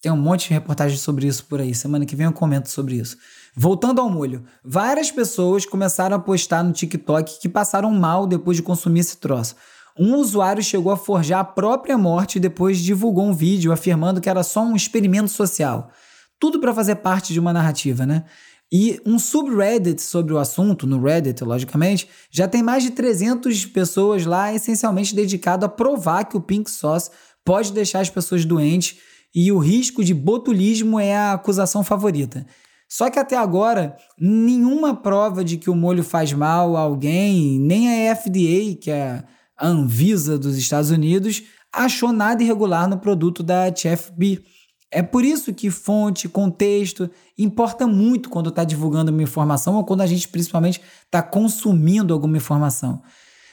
Tem 0.01 0.13
um 0.13 0.17
monte 0.17 0.47
de 0.47 0.55
reportagens 0.55 1.01
sobre 1.01 1.27
isso 1.27 1.45
por 1.47 1.61
aí. 1.61 1.75
Semana 1.75 2.07
que 2.07 2.15
vem 2.15 2.27
eu 2.27 2.33
comento 2.33 2.71
sobre 2.71 2.95
isso. 2.95 3.17
Voltando 3.57 4.01
ao 4.01 4.09
molho, 4.09 4.45
várias 4.65 5.11
pessoas 5.11 5.67
começaram 5.67 6.15
a 6.15 6.21
postar 6.21 6.63
no 6.63 6.73
TikTok 6.73 7.41
que 7.41 7.49
passaram 7.49 7.91
mal 7.91 8.25
depois 8.25 8.57
de 8.57 8.63
consumir 8.63 9.01
esse 9.01 9.17
troço. 9.17 9.57
Um 9.99 10.15
usuário 10.15 10.63
chegou 10.63 10.93
a 10.93 10.97
forjar 10.97 11.41
a 11.41 11.45
própria 11.45 11.99
morte 11.99 12.37
e 12.37 12.41
depois 12.41 12.79
divulgou 12.79 13.27
um 13.27 13.35
vídeo 13.35 13.73
afirmando 13.73 14.21
que 14.21 14.31
era 14.31 14.45
só 14.45 14.63
um 14.63 14.77
experimento 14.77 15.31
social. 15.31 15.91
Tudo 16.39 16.61
para 16.61 16.75
fazer 16.75 16.97
parte 16.97 17.33
de 17.33 17.41
uma 17.41 17.53
narrativa, 17.53 18.05
né? 18.05 18.25
E 18.73 19.01
um 19.07 19.19
subreddit 19.19 20.03
sobre 20.03 20.35
o 20.35 20.39
assunto, 20.39 20.87
no 20.87 21.01
Reddit, 21.01 21.43
logicamente, 21.45 22.09
já 22.31 22.49
tem 22.49 22.63
mais 22.63 22.83
de 22.83 22.91
300 22.91 23.65
pessoas 23.67 24.27
lá, 24.27 24.53
essencialmente 24.53 25.15
dedicado 25.15 25.65
a 25.65 25.69
provar 25.69 26.25
que 26.25 26.37
o 26.37 26.41
pink 26.41 26.69
sauce 26.71 27.11
pode 27.45 27.73
deixar 27.73 28.01
as 28.01 28.11
pessoas 28.11 28.45
doentes 28.45 28.99
e 29.33 29.53
o 29.53 29.59
risco 29.59 30.03
de 30.03 30.13
botulismo 30.13 30.99
é 30.99 31.15
a 31.15 31.33
acusação 31.35 31.85
favorita. 31.85 32.45
Só 32.89 33.09
que 33.09 33.19
até 33.19 33.37
agora, 33.37 33.97
nenhuma 34.19 34.95
prova 34.95 35.45
de 35.45 35.57
que 35.57 35.71
o 35.71 35.75
molho 35.75 36.03
faz 36.03 36.33
mal 36.33 36.77
a 36.77 36.81
alguém, 36.81 37.61
nem 37.61 38.09
a 38.09 38.17
FDA, 38.17 38.77
que 38.81 38.91
é 38.91 39.25
a 39.57 39.69
Anvisa 39.69 40.39
dos 40.39 40.57
Estados 40.57 40.91
Unidos 40.91 41.43
achou 41.77 42.13
nada 42.13 42.43
irregular 42.43 42.89
no 42.89 42.99
produto 42.99 43.43
da 43.43 43.71
TFB. 43.71 44.43
É 44.91 45.03
por 45.03 45.25
isso 45.25 45.53
que 45.53 45.71
fonte, 45.71 46.29
contexto 46.29 47.11
importa 47.37 47.87
muito 47.87 48.31
quando 48.31 48.51
está 48.51 48.63
divulgando 48.65 49.11
uma 49.11 49.23
informação 49.23 49.75
ou 49.75 49.85
quando 49.85 50.01
a 50.01 50.07
gente 50.07 50.29
principalmente 50.29 50.81
está 51.05 51.23
consumindo 51.23 52.15
alguma 52.15 52.37
informação. 52.37 53.03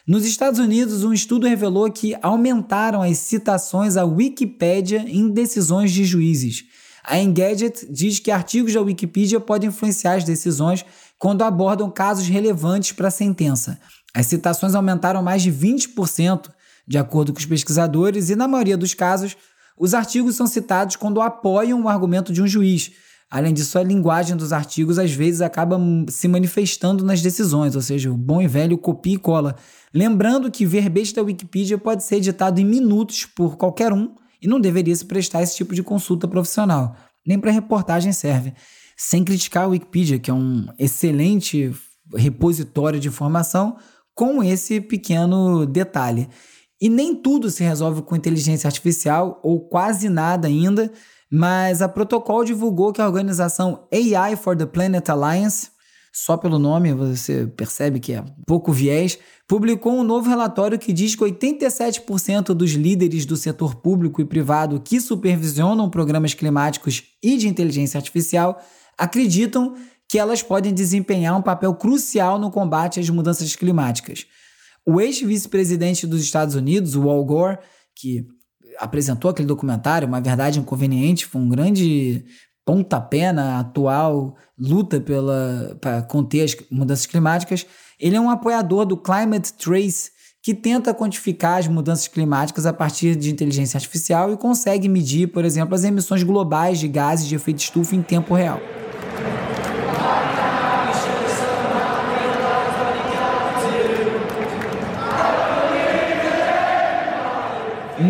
Nos 0.06 0.25
Estados 0.25 0.60
Unidos, 0.60 1.04
um 1.04 1.13
estudo 1.13 1.48
revelou 1.48 1.90
que 1.90 2.16
aumentaram 2.22 3.02
as 3.02 3.18
citações 3.18 3.96
à 3.96 4.04
Wikipédia 4.04 5.06
em 5.08 5.30
decisões 5.30 5.92
de 5.92 6.04
juízes. 6.04 6.66
A 7.04 7.20
Engadget 7.20 7.86
diz 7.90 8.20
que 8.20 8.30
artigos 8.30 8.74
da 8.74 8.82
Wikipedia 8.82 9.40
podem 9.40 9.70
influenciar 9.70 10.16
as 10.16 10.24
decisões 10.24 10.86
quando 11.18 11.42
abordam 11.42 11.90
casos 11.90 12.28
relevantes 12.28 12.92
para 12.92 13.08
a 13.08 13.12
sentença. 13.12 13.80
As 14.13 14.28
citações 14.28 14.75
aumentaram 14.75 15.24
mais 15.24 15.42
de 15.42 15.52
20%, 15.52 16.50
de 16.86 16.98
acordo 16.98 17.34
com 17.34 17.40
os 17.40 17.46
pesquisadores, 17.46 18.30
e 18.30 18.36
na 18.36 18.48
maioria 18.48 18.78
dos 18.78 18.94
casos, 18.94 19.36
os 19.77 19.94
artigos 19.94 20.36
são 20.36 20.48
citados 20.48 20.96
quando 20.96 21.22
apoiam 21.22 21.84
o 21.84 21.89
argumento 21.89 22.32
de 22.32 22.42
um 22.42 22.48
juiz. 22.48 22.92
Além 23.30 23.51
disso, 23.51 23.80
a 23.80 23.84
linguagem 23.84 24.38
dos 24.38 24.53
artigos 24.53 25.00
às 25.00 25.12
vezes 25.12 25.42
acaba 25.42 25.80
se 26.08 26.27
manifestando 26.27 27.03
nas 27.03 27.20
decisões, 27.20 27.75
ou 27.75 27.82
seja, 27.82 28.12
o 28.12 28.15
bom 28.15 28.39
e 28.42 28.48
velho 28.48 28.77
copia 28.77 29.15
e 29.15 29.18
cola. 29.18 29.56
Lembrando 29.92 30.51
que 30.51 30.68
verbete 30.68 31.15
da 31.15 31.24
Wikipedia 31.24 31.77
pode 31.77 32.03
ser 32.03 32.18
editado 32.18 32.62
em 32.62 32.65
minutos 32.65 33.25
por 33.25 33.58
qualquer 33.58 33.92
um 33.92 34.13
e 34.39 34.48
não 34.48 34.60
deveria 34.60 34.96
se 34.96 35.06
prestar 35.06 35.42
esse 35.42 35.56
tipo 35.56 35.74
de 35.74 35.82
consulta 35.82 36.27
profissional. 36.27 36.96
Nem 37.25 37.39
para 37.39 37.50
reportagem 37.50 38.12
serve. 38.12 38.53
Sem 38.96 39.24
criticar 39.24 39.63
a 39.63 39.68
Wikipedia, 39.68 40.20
que 40.20 40.30
é 40.30 40.34
um 40.34 40.68
excelente 40.77 41.74
repositório 42.15 43.00
de 43.00 43.08
informação, 43.08 43.77
com 44.13 44.44
esse 44.44 44.80
pequeno 44.80 45.65
detalhe. 45.65 46.30
E 46.84 46.90
nem 46.90 47.16
tudo 47.16 47.50
se 47.50 47.63
resolve 47.63 48.02
com 48.02 48.13
inteligência 48.13 48.68
artificial, 48.68 49.40
ou 49.42 49.62
quase 49.62 50.10
nada 50.10 50.50
ainda, 50.50 50.92
mas 51.32 51.82
a 51.82 51.88
Protocol 51.88 52.44
divulgou 52.44 52.92
que 52.92 53.02
a 53.02 53.08
organização 53.08 53.88
AI 53.90 54.36
for 54.36 54.54
the 54.54 54.66
Planet 54.66 55.08
Alliance, 55.08 55.70
só 56.12 56.36
pelo 56.36 56.60
nome 56.60 56.94
você 56.94 57.48
percebe 57.48 58.02
que 58.02 58.12
é 58.12 58.25
pouco 58.46 58.74
viés, 58.74 59.18
publicou 59.48 59.94
um 59.94 60.04
novo 60.04 60.28
relatório 60.28 60.78
que 60.78 60.92
diz 60.92 61.16
que 61.16 61.24
87% 61.24 62.48
dos 62.54 62.72
líderes 62.72 63.25
do 63.25 63.38
setor 63.38 63.75
público 63.75 64.20
e 64.20 64.25
privado 64.25 64.82
que 64.82 65.00
supervisionam 65.00 65.90
programas 65.90 66.34
climáticos 66.34 67.02
e 67.24 67.38
de 67.38 67.48
inteligência 67.48 67.98
artificial 67.98 68.62
acreditam 68.98 69.74
que 70.10 70.20
elas 70.20 70.44
podem 70.44 70.74
desempenhar 70.74 71.38
um 71.38 71.42
papel 71.42 71.74
crucial 71.75 72.38
no 72.38 72.52
combate 72.52 73.00
às 73.00 73.10
mudanças 73.10 73.56
climáticas. 73.56 74.28
O 74.86 75.00
ex-vice-presidente 75.00 76.06
dos 76.06 76.22
Estados 76.22 76.56
Unidos, 76.56 76.96
o 76.96 77.10
Al 77.10 77.24
Gore, 77.24 77.58
que 77.96 78.25
apresentou 78.78 79.32
aquele 79.32 79.48
documentário, 79.48 80.08
Uma 80.08 80.20
Verdade 80.20 80.60
Inconveniente, 80.60 81.25
foi 81.25 81.42
um 81.42 81.50
grande 81.50 82.25
pontapé 82.66 83.32
na 83.32 83.60
atual 83.60 84.36
luta 84.58 85.00
pela, 85.00 85.78
para 85.82 86.02
conter 86.02 86.44
as 86.44 86.56
mudanças 86.72 87.06
climáticas. 87.06 87.66
Ele 88.00 88.16
é 88.16 88.20
um 88.20 88.30
apoiador 88.30 88.86
do 88.86 88.98
Climate 88.98 89.54
Trace, 89.54 90.12
que 90.42 90.54
tenta 90.54 90.94
quantificar 90.94 91.60
as 91.60 91.68
mudanças 91.68 92.08
climáticas 92.08 92.66
a 92.66 92.74
partir 92.74 93.16
de 93.16 93.32
inteligência 93.32 93.78
artificial 93.78 94.34
e 94.34 94.38
consegue 94.38 94.90
medir, 94.90 95.28
por 95.28 95.46
exemplo, 95.46 95.74
as 95.74 95.86
emissões 95.86 96.22
globais 96.24 96.80
de 96.80 96.88
gases 96.90 97.28
de 97.28 97.36
efeito 97.36 97.60
estufa 97.60 97.96
em 97.96 98.02
tempo 98.02 98.34
real. 98.34 98.60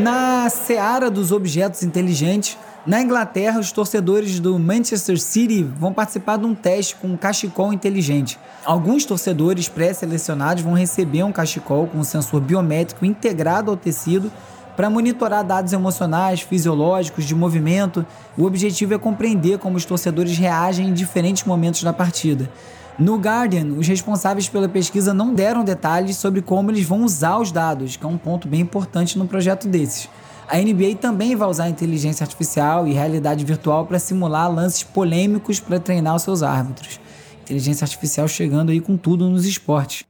Na 0.01 0.49
seara 0.49 1.11
dos 1.11 1.31
objetos 1.31 1.83
inteligentes, 1.83 2.57
na 2.83 2.99
Inglaterra, 2.99 3.59
os 3.59 3.71
torcedores 3.71 4.39
do 4.39 4.57
Manchester 4.57 5.21
City 5.21 5.61
vão 5.61 5.93
participar 5.93 6.37
de 6.37 6.47
um 6.47 6.55
teste 6.55 6.95
com 6.95 7.09
um 7.09 7.15
cachecol 7.15 7.71
inteligente. 7.71 8.39
Alguns 8.65 9.05
torcedores 9.05 9.69
pré-selecionados 9.69 10.63
vão 10.63 10.73
receber 10.73 11.21
um 11.21 11.31
cachecol 11.31 11.85
com 11.85 11.99
um 11.99 12.03
sensor 12.03 12.41
biométrico 12.41 13.05
integrado 13.05 13.69
ao 13.69 13.77
tecido 13.77 14.31
para 14.75 14.89
monitorar 14.89 15.43
dados 15.43 15.73
emocionais, 15.73 16.41
fisiológicos, 16.41 17.25
de 17.25 17.35
movimento. 17.35 18.03
O 18.35 18.45
objetivo 18.45 18.95
é 18.95 18.97
compreender 18.97 19.59
como 19.59 19.77
os 19.77 19.85
torcedores 19.85 20.35
reagem 20.35 20.87
em 20.87 20.93
diferentes 20.93 21.43
momentos 21.43 21.83
da 21.83 21.93
partida. 21.93 22.49
No 22.99 23.17
Guardian, 23.17 23.73
os 23.73 23.87
responsáveis 23.87 24.47
pela 24.47 24.69
pesquisa 24.69 25.15
não 25.15 25.33
deram 25.33 25.63
detalhes 25.63 26.15
sobre 26.17 26.43
como 26.43 26.69
eles 26.69 26.85
vão 26.85 27.03
usar 27.03 27.39
os 27.39 27.51
dados, 27.51 27.95
que 27.95 28.05
é 28.05 28.07
um 28.07 28.19
ponto 28.19 28.47
bem 28.47 28.61
importante 28.61 29.17
no 29.17 29.27
projeto 29.27 29.67
desses. 29.67 30.07
A 30.47 30.57
NBA 30.57 30.97
também 31.01 31.35
vai 31.35 31.49
usar 31.49 31.69
inteligência 31.69 32.23
artificial 32.23 32.87
e 32.87 32.93
realidade 32.93 33.43
virtual 33.43 33.87
para 33.87 33.97
simular 33.97 34.53
lances 34.53 34.83
polêmicos 34.83 35.59
para 35.59 35.79
treinar 35.79 36.15
os 36.15 36.21
seus 36.21 36.43
árbitros. 36.43 36.99
Inteligência 37.41 37.83
artificial 37.83 38.27
chegando 38.27 38.71
aí 38.71 38.79
com 38.79 38.95
tudo 38.95 39.27
nos 39.27 39.45
esportes. 39.45 40.05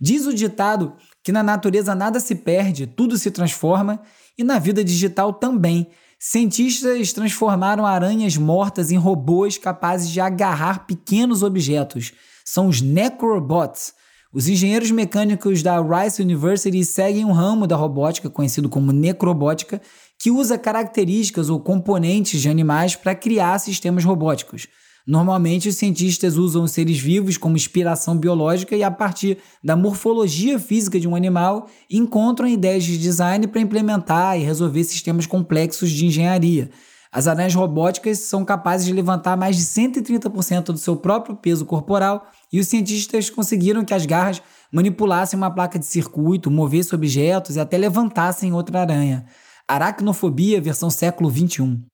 Diz 0.00 0.24
o 0.24 0.32
ditado 0.32 0.92
que 1.24 1.32
na 1.32 1.42
natureza 1.42 1.96
nada 1.96 2.20
se 2.20 2.36
perde, 2.36 2.86
tudo 2.86 3.18
se 3.18 3.30
transforma, 3.30 4.00
e 4.38 4.44
na 4.44 4.58
vida 4.58 4.84
digital 4.84 5.32
também. 5.32 5.88
Cientistas 6.22 7.14
transformaram 7.14 7.86
aranhas 7.86 8.36
mortas 8.36 8.90
em 8.90 8.96
robôs 8.98 9.56
capazes 9.56 10.10
de 10.10 10.20
agarrar 10.20 10.86
pequenos 10.86 11.42
objetos. 11.42 12.12
São 12.44 12.68
os 12.68 12.82
necrobots. 12.82 13.94
Os 14.30 14.46
engenheiros 14.46 14.90
mecânicos 14.90 15.62
da 15.62 15.80
Rice 15.80 16.20
University 16.20 16.84
seguem 16.84 17.24
um 17.24 17.32
ramo 17.32 17.66
da 17.66 17.74
robótica 17.74 18.28
conhecido 18.28 18.68
como 18.68 18.92
necrobótica, 18.92 19.80
que 20.18 20.30
usa 20.30 20.58
características 20.58 21.48
ou 21.48 21.58
componentes 21.58 22.42
de 22.42 22.50
animais 22.50 22.94
para 22.94 23.14
criar 23.14 23.58
sistemas 23.58 24.04
robóticos. 24.04 24.68
Normalmente, 25.06 25.68
os 25.68 25.76
cientistas 25.76 26.36
usam 26.36 26.64
os 26.64 26.72
seres 26.72 26.98
vivos 26.98 27.36
como 27.36 27.56
inspiração 27.56 28.16
biológica 28.16 28.76
e, 28.76 28.82
a 28.82 28.90
partir 28.90 29.38
da 29.64 29.74
morfologia 29.74 30.58
física 30.58 31.00
de 31.00 31.08
um 31.08 31.16
animal, 31.16 31.68
encontram 31.90 32.46
ideias 32.46 32.84
de 32.84 32.98
design 32.98 33.46
para 33.46 33.60
implementar 33.60 34.38
e 34.38 34.44
resolver 34.44 34.84
sistemas 34.84 35.26
complexos 35.26 35.90
de 35.90 36.06
engenharia. 36.06 36.70
As 37.12 37.26
aranhas 37.26 37.54
robóticas 37.54 38.18
são 38.20 38.44
capazes 38.44 38.86
de 38.86 38.92
levantar 38.92 39.36
mais 39.36 39.56
de 39.56 39.62
130% 39.64 40.66
do 40.66 40.78
seu 40.78 40.96
próprio 40.96 41.34
peso 41.34 41.66
corporal 41.66 42.30
e 42.52 42.60
os 42.60 42.68
cientistas 42.68 43.28
conseguiram 43.28 43.84
que 43.84 43.94
as 43.94 44.06
garras 44.06 44.40
manipulassem 44.72 45.36
uma 45.36 45.50
placa 45.50 45.76
de 45.76 45.86
circuito, 45.86 46.50
movessem 46.50 46.94
objetos 46.94 47.56
e 47.56 47.60
até 47.60 47.76
levantassem 47.76 48.52
outra 48.52 48.82
aranha. 48.82 49.26
Aracnofobia 49.66 50.60
versão 50.60 50.88
século 50.88 51.28
XXI. 51.30 51.89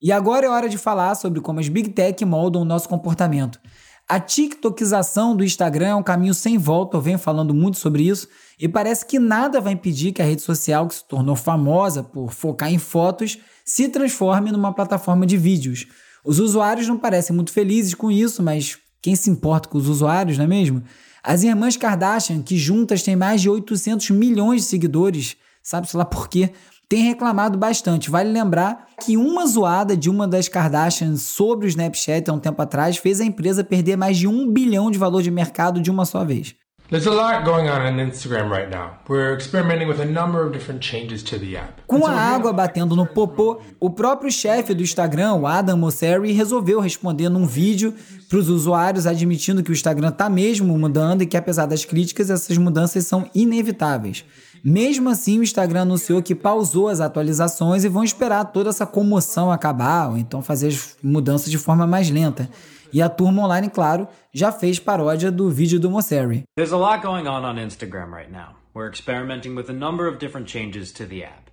E 0.00 0.12
agora 0.12 0.46
é 0.46 0.48
hora 0.48 0.68
de 0.68 0.76
falar 0.76 1.14
sobre 1.14 1.40
como 1.40 1.58
as 1.58 1.68
Big 1.68 1.90
Tech 1.90 2.24
moldam 2.24 2.62
o 2.62 2.64
nosso 2.66 2.88
comportamento. 2.88 3.58
A 4.08 4.20
TikTokização 4.20 5.34
do 5.34 5.42
Instagram 5.42 5.88
é 5.88 5.94
um 5.94 6.02
caminho 6.02 6.32
sem 6.32 6.56
volta, 6.58 6.96
eu 6.96 7.00
venho 7.00 7.18
falando 7.18 7.52
muito 7.52 7.78
sobre 7.78 8.06
isso, 8.06 8.28
e 8.56 8.68
parece 8.68 9.04
que 9.04 9.18
nada 9.18 9.60
vai 9.60 9.72
impedir 9.72 10.12
que 10.12 10.22
a 10.22 10.24
rede 10.24 10.42
social, 10.42 10.86
que 10.86 10.94
se 10.94 11.08
tornou 11.08 11.34
famosa 11.34 12.04
por 12.04 12.32
focar 12.32 12.72
em 12.72 12.78
fotos, 12.78 13.38
se 13.64 13.88
transforme 13.88 14.52
numa 14.52 14.72
plataforma 14.72 15.26
de 15.26 15.36
vídeos. 15.36 15.86
Os 16.24 16.38
usuários 16.38 16.86
não 16.86 16.98
parecem 16.98 17.34
muito 17.34 17.50
felizes 17.50 17.94
com 17.94 18.08
isso, 18.08 18.42
mas 18.44 18.78
quem 19.02 19.16
se 19.16 19.28
importa 19.28 19.68
com 19.68 19.78
os 19.78 19.88
usuários, 19.88 20.38
não 20.38 20.44
é 20.44 20.48
mesmo? 20.48 20.84
As 21.20 21.42
irmãs 21.42 21.76
Kardashian, 21.76 22.42
que 22.42 22.56
juntas 22.56 23.02
têm 23.02 23.16
mais 23.16 23.40
de 23.40 23.50
800 23.50 24.10
milhões 24.10 24.62
de 24.62 24.68
seguidores, 24.68 25.36
sabe-se 25.60 25.96
lá 25.96 26.04
por 26.04 26.28
quê, 26.28 26.52
tem 26.88 27.02
reclamado 27.02 27.58
bastante. 27.58 28.10
Vale 28.10 28.30
lembrar 28.30 28.86
que 29.04 29.16
uma 29.16 29.46
zoada 29.46 29.96
de 29.96 30.08
uma 30.08 30.26
das 30.26 30.48
Kardashians 30.48 31.22
sobre 31.22 31.66
o 31.66 31.68
Snapchat 31.68 32.30
há 32.30 32.32
um 32.32 32.38
tempo 32.38 32.62
atrás 32.62 32.96
fez 32.96 33.20
a 33.20 33.24
empresa 33.24 33.64
perder 33.64 33.96
mais 33.96 34.16
de 34.16 34.28
um 34.28 34.50
bilhão 34.52 34.90
de 34.90 34.98
valor 34.98 35.22
de 35.22 35.30
mercado 35.30 35.80
de 35.80 35.90
uma 35.90 36.04
só 36.04 36.24
vez. 36.24 36.54
There's 36.88 37.08
a 37.08 37.10
lot 37.10 37.44
going 37.44 37.68
on 37.68 37.80
on 37.80 37.98
Instagram 37.98 38.48
right 38.48 38.70
now. 38.70 39.00
We're 39.08 39.34
experimenting 39.34 39.88
with 39.88 40.00
a 40.00 40.04
number 40.04 40.46
of 40.46 40.52
different 40.52 40.84
changes 40.84 41.20
to 41.24 41.36
the 41.36 41.56
app. 41.56 41.82
Com 41.84 42.06
a 42.06 42.12
água 42.12 42.52
batendo 42.52 42.94
no 42.94 43.04
popô, 43.04 43.60
o 43.80 43.90
próprio 43.90 44.30
chefe 44.30 44.72
do 44.72 44.84
Instagram, 44.84 45.34
o 45.34 45.48
Adam 45.48 45.76
Mosseri, 45.76 46.30
resolveu 46.30 46.78
responder 46.78 47.28
num 47.28 47.44
vídeo 47.44 47.92
para 48.28 48.38
os 48.38 48.48
usuários 48.48 49.04
admitindo 49.04 49.64
que 49.64 49.70
o 49.70 49.74
Instagram 49.74 50.10
está 50.10 50.30
mesmo 50.30 50.78
mudando 50.78 51.22
e 51.22 51.26
que 51.26 51.36
apesar 51.36 51.66
das 51.66 51.84
críticas, 51.84 52.30
essas 52.30 52.56
mudanças 52.56 53.04
são 53.04 53.28
inevitáveis. 53.34 54.24
Mesmo 54.68 55.08
assim, 55.08 55.38
o 55.38 55.44
Instagram 55.44 55.82
anunciou 55.82 56.20
que 56.20 56.34
pausou 56.34 56.88
as 56.88 57.00
atualizações 57.00 57.84
e 57.84 57.88
vão 57.88 58.02
esperar 58.02 58.46
toda 58.46 58.68
essa 58.68 58.84
comoção 58.84 59.52
acabar, 59.52 60.08
ou 60.08 60.18
então 60.18 60.42
fazer 60.42 60.66
as 60.66 60.96
mudanças 61.00 61.52
de 61.52 61.56
forma 61.56 61.86
mais 61.86 62.10
lenta. 62.10 62.50
E 62.92 63.00
a 63.00 63.08
turma 63.08 63.44
online, 63.44 63.70
claro, 63.70 64.08
já 64.32 64.50
fez 64.50 64.80
paródia 64.80 65.30
do 65.30 65.48
vídeo 65.48 65.78
do 65.78 65.88
Mosseri. 65.88 66.42
There's 66.56 66.72
a 66.72 66.76
lot 66.76 67.00
going 67.00 67.28
on 67.28 67.44
on 67.44 67.60
Instagram 67.64 68.10
right 68.10 68.28
now. 68.28 68.56
We're 68.74 68.90
experimenting 68.90 69.54
with 69.54 69.70
a 69.70 69.72
number 69.72 70.08
of 70.08 70.18
different 70.18 70.50
changes 70.50 70.90
to 70.94 71.06
the 71.06 71.22
app. 71.22 71.45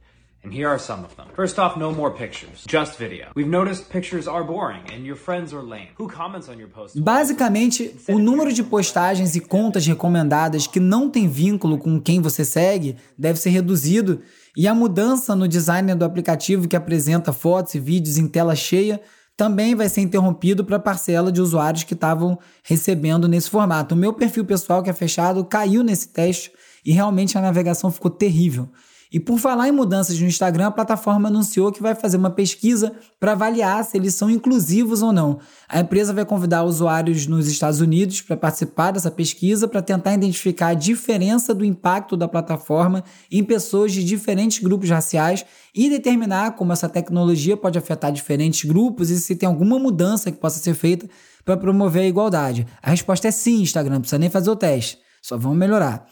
And 0.43 0.53
here 0.53 0.67
are 0.67 0.79
some 0.79 1.05
of 1.05 1.15
them. 1.15 1.27
First 1.35 1.57
off, 1.57 1.79
no 1.79 1.93
more 1.93 2.11
pictures, 2.11 2.65
just 2.67 2.97
video. 2.97 3.27
We've 3.33 3.49
noticed 3.49 3.89
pictures 3.89 4.27
are 4.27 4.43
boring 4.43 4.81
and 4.93 5.05
your 5.05 5.15
friends 5.15 5.53
are 5.53 5.63
lame. 5.63 5.87
Who 5.97 6.09
comments 6.09 6.49
on 6.49 6.59
your 6.59 6.67
posts? 6.67 6.99
Basicamente, 6.99 7.95
o 8.09 8.19
número 8.19 8.51
de 8.51 8.61
postagens 8.61 9.37
e 9.37 9.39
contas 9.39 9.87
recomendadas 9.87 10.67
que 10.67 10.81
não 10.81 11.09
tem 11.09 11.29
vínculo 11.29 11.77
com 11.77 11.97
quem 11.97 12.19
você 12.19 12.43
segue 12.43 12.97
deve 13.17 13.39
ser 13.39 13.51
reduzido 13.51 14.21
e 14.55 14.67
a 14.67 14.75
mudança 14.75 15.33
no 15.33 15.47
design 15.47 15.95
do 15.95 16.03
aplicativo 16.03 16.67
que 16.67 16.75
apresenta 16.75 17.31
fotos 17.31 17.73
e 17.75 17.79
vídeos 17.79 18.17
em 18.17 18.27
tela 18.27 18.53
cheia 18.53 18.99
também 19.35 19.73
vai 19.73 19.89
ser 19.89 20.01
interrompido 20.01 20.63
para 20.63 20.75
a 20.75 20.79
parcela 20.79 21.31
de 21.31 21.41
usuários 21.41 21.83
que 21.83 21.93
estavam 21.93 22.37
recebendo 22.63 23.27
nesse 23.27 23.49
formato. 23.49 23.95
O 23.95 23.97
meu 23.97 24.13
perfil 24.13 24.45
pessoal, 24.45 24.83
que 24.83 24.89
é 24.89 24.93
fechado, 24.93 25.43
caiu 25.45 25.83
nesse 25.83 26.09
teste 26.09 26.51
e 26.85 26.91
realmente 26.91 27.37
a 27.37 27.41
navegação 27.41 27.89
ficou 27.89 28.11
terrível. 28.11 28.69
E 29.13 29.19
por 29.19 29.37
falar 29.37 29.69
em 29.69 29.71
mudanças 29.71 30.19
no 30.19 30.25
Instagram, 30.25 30.65
a 30.65 30.71
plataforma 30.71 31.27
anunciou 31.27 31.71
que 31.71 31.83
vai 31.83 31.93
fazer 31.93 32.17
uma 32.17 32.31
pesquisa 32.31 32.93
para 33.19 33.33
avaliar 33.33 33.85
se 33.85 33.95
eles 33.95 34.15
são 34.15 34.27
inclusivos 34.27 35.03
ou 35.03 35.13
não. 35.13 35.39
A 35.69 35.81
empresa 35.81 36.11
vai 36.11 36.25
convidar 36.25 36.63
usuários 36.63 37.27
nos 37.27 37.47
Estados 37.47 37.79
Unidos 37.79 38.21
para 38.21 38.35
participar 38.35 38.89
dessa 38.89 39.11
pesquisa 39.11 39.67
para 39.67 39.83
tentar 39.83 40.15
identificar 40.15 40.69
a 40.69 40.73
diferença 40.73 41.53
do 41.53 41.63
impacto 41.63 42.17
da 42.17 42.27
plataforma 42.27 43.03
em 43.31 43.43
pessoas 43.43 43.91
de 43.91 44.03
diferentes 44.03 44.57
grupos 44.57 44.89
raciais 44.89 45.45
e 45.75 45.91
determinar 45.91 46.55
como 46.55 46.73
essa 46.73 46.89
tecnologia 46.89 47.55
pode 47.55 47.77
afetar 47.77 48.11
diferentes 48.11 48.67
grupos 48.67 49.11
e 49.11 49.19
se 49.19 49.35
tem 49.35 49.47
alguma 49.47 49.77
mudança 49.77 50.31
que 50.31 50.39
possa 50.39 50.57
ser 50.57 50.73
feita 50.73 51.07
para 51.45 51.55
promover 51.55 52.01
a 52.01 52.07
igualdade. 52.07 52.65
A 52.81 52.89
resposta 52.89 53.27
é 53.27 53.31
sim, 53.31 53.61
Instagram, 53.61 53.93
não 53.93 54.01
precisa 54.01 54.17
nem 54.17 54.31
fazer 54.31 54.49
o 54.49 54.55
teste, 54.55 54.97
só 55.21 55.37
vamos 55.37 55.59
melhorar. 55.59 56.07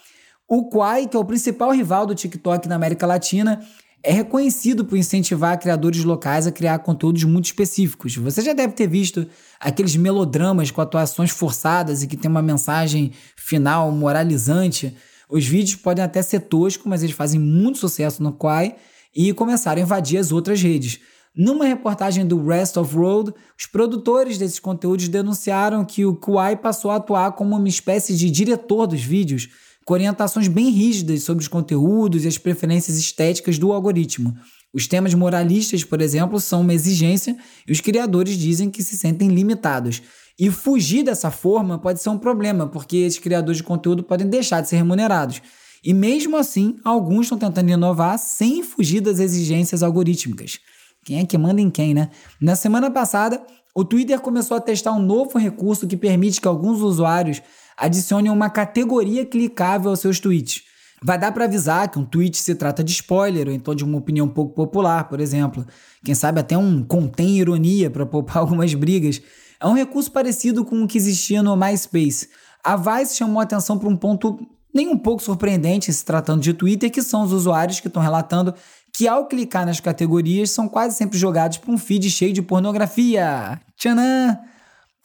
O 0.54 0.66
Quai, 0.66 1.08
que 1.08 1.16
é 1.16 1.20
o 1.22 1.24
principal 1.24 1.72
rival 1.72 2.06
do 2.06 2.14
TikTok 2.14 2.68
na 2.68 2.76
América 2.76 3.08
Latina, 3.08 3.62
é 4.04 4.12
reconhecido 4.12 4.84
por 4.84 4.98
incentivar 4.98 5.58
criadores 5.58 6.04
locais 6.04 6.46
a 6.46 6.52
criar 6.52 6.80
conteúdos 6.80 7.24
muito 7.24 7.46
específicos. 7.46 8.18
Você 8.18 8.42
já 8.42 8.52
deve 8.52 8.74
ter 8.74 8.86
visto 8.86 9.26
aqueles 9.62 9.96
melodramas 9.96 10.70
com 10.70 10.82
atuações 10.82 11.32
forçadas 11.32 12.04
e 12.04 12.08
que 12.08 12.18
tem 12.18 12.30
uma 12.30 12.42
mensagem 12.42 13.14
final 13.38 13.90
moralizante. 13.94 14.94
Os 15.30 15.48
vídeos 15.48 15.76
podem 15.76 16.04
até 16.04 16.22
ser 16.22 16.42
toscos, 16.42 16.86
mas 16.86 17.02
eles 17.02 17.16
fazem 17.16 17.40
muito 17.40 17.78
sucesso 17.78 18.22
no 18.22 18.34
Quai 18.34 18.76
e 19.16 19.32
começaram 19.32 19.80
a 19.80 19.86
invadir 19.86 20.18
as 20.18 20.34
outras 20.34 20.62
redes. 20.62 21.00
Numa 21.34 21.64
reportagem 21.64 22.28
do 22.28 22.46
Rest 22.46 22.76
of 22.76 22.94
Road, 22.94 23.34
os 23.58 23.68
produtores 23.68 24.38
desses 24.38 24.60
conteúdos 24.60 25.08
denunciaram 25.08 25.86
que 25.86 26.06
o 26.06 26.14
Quai 26.14 26.58
passou 26.58 26.92
a 26.92 26.98
atuar 26.98 27.32
como 27.32 27.56
uma 27.56 27.70
espécie 27.70 28.18
de 28.18 28.30
diretor 28.30 28.86
dos 28.86 29.02
vídeos, 29.02 29.48
com 29.86 29.94
orientações 29.94 30.48
bem 30.48 30.70
rígidas 30.70 31.24
sobre 31.24 31.42
os 31.42 31.48
conteúdos 31.48 32.24
e 32.24 32.28
as 32.28 32.38
preferências 32.38 32.98
estéticas 32.98 33.58
do 33.58 33.72
algoritmo. 33.72 34.36
Os 34.74 34.88
temas 34.88 35.14
moralistas, 35.14 35.84
por 35.84 36.02
exemplo, 36.02 36.40
são 36.40 36.62
uma 36.62 36.74
exigência 36.74 37.36
e 37.68 37.72
os 37.72 37.82
criadores 37.82 38.38
dizem 38.38 38.70
que 38.70 38.84
se 38.84 38.98
sentem 38.98 39.28
limitados. 39.28 40.02
E 40.40 40.50
fugir 40.50 41.04
dessa 41.04 41.30
forma 41.30 41.78
pode 41.78 42.02
ser 42.02 42.10
um 42.10 42.18
problema, 42.18 42.68
porque 42.68 42.98
esses 42.98 43.20
criadores 43.20 43.58
de 43.58 43.64
conteúdo 43.64 44.02
podem 44.02 44.28
deixar 44.28 44.62
de 44.62 44.70
ser 44.70 44.78
remunerados. 44.78 45.42
E 45.84 45.94
mesmo 45.94 46.38
assim, 46.38 46.78
alguns 46.84 47.26
estão 47.26 47.38
tentando 47.38 47.72
inovar 47.72 48.18
sem 48.18 48.64
fugir 48.64 49.02
das 49.02 49.20
exigências 49.20 49.84
algorítmicas. 49.84 50.60
Quem 51.04 51.20
é 51.20 51.26
que 51.26 51.38
manda 51.38 51.60
em 51.60 51.70
quem, 51.70 51.94
né? 51.94 52.10
Na 52.40 52.56
semana 52.56 52.92
passada, 52.92 53.42
o 53.74 53.84
Twitter 53.84 54.20
começou 54.20 54.58
a 54.58 54.62
testar 54.62 54.92
um 54.92 55.02
novo 55.02 55.38
recurso 55.38 55.88
que 55.88 55.98
permite 55.98 56.40
que 56.40 56.48
alguns 56.48 56.82
usuários 56.82 57.42
adicione 57.78 58.30
uma 58.30 58.50
categoria 58.50 59.26
clicável 59.26 59.90
aos 59.90 60.00
seus 60.00 60.20
tweets. 60.20 60.64
Vai 61.04 61.18
dar 61.18 61.32
para 61.32 61.46
avisar 61.46 61.90
que 61.90 61.98
um 61.98 62.06
tweet 62.06 62.38
se 62.38 62.54
trata 62.54 62.84
de 62.84 62.92
spoiler 62.92 63.48
ou 63.48 63.54
então 63.54 63.74
de 63.74 63.84
uma 63.84 63.98
opinião 63.98 64.28
pouco 64.28 64.54
popular, 64.54 65.10
por 65.10 65.20
exemplo. 65.20 65.66
Quem 66.04 66.14
sabe 66.14 66.40
até 66.40 66.56
um 66.56 66.84
contém 66.84 67.40
ironia 67.40 67.90
para 67.90 68.06
poupar 68.06 68.38
algumas 68.44 68.72
brigas. 68.76 69.20
É 69.60 69.66
um 69.66 69.74
recurso 69.74 70.12
parecido 70.12 70.64
com 70.64 70.84
o 70.84 70.88
que 70.88 70.98
existia 70.98 71.42
no 71.42 71.56
MySpace. 71.56 72.30
A 72.64 72.76
Vice 72.76 73.16
chamou 73.16 73.40
a 73.40 73.44
atenção 73.44 73.80
para 73.80 73.90
um 73.90 73.98
ponto 73.98 74.38
nem 74.74 74.88
um 74.88 74.98
pouco 74.98 75.22
surpreendente 75.22 75.92
se 75.92 76.06
tratando 76.06 76.42
de 76.42 76.54
Twitter, 76.54 76.92
que 76.92 77.02
são 77.02 77.24
os 77.24 77.34
usuários 77.34 77.80
que 77.80 77.88
estão 77.88 78.02
relatando 78.02 78.54
que 78.94 79.08
ao 79.08 79.28
clicar 79.28 79.66
nas 79.66 79.80
categorias 79.80 80.52
são 80.52 80.68
quase 80.68 80.96
sempre 80.96 81.18
jogados 81.18 81.58
para 81.58 81.72
um 81.72 81.78
feed 81.78 82.10
cheio 82.10 82.34
de 82.34 82.42
pornografia. 82.42 83.60
Tchanã! 83.78 84.38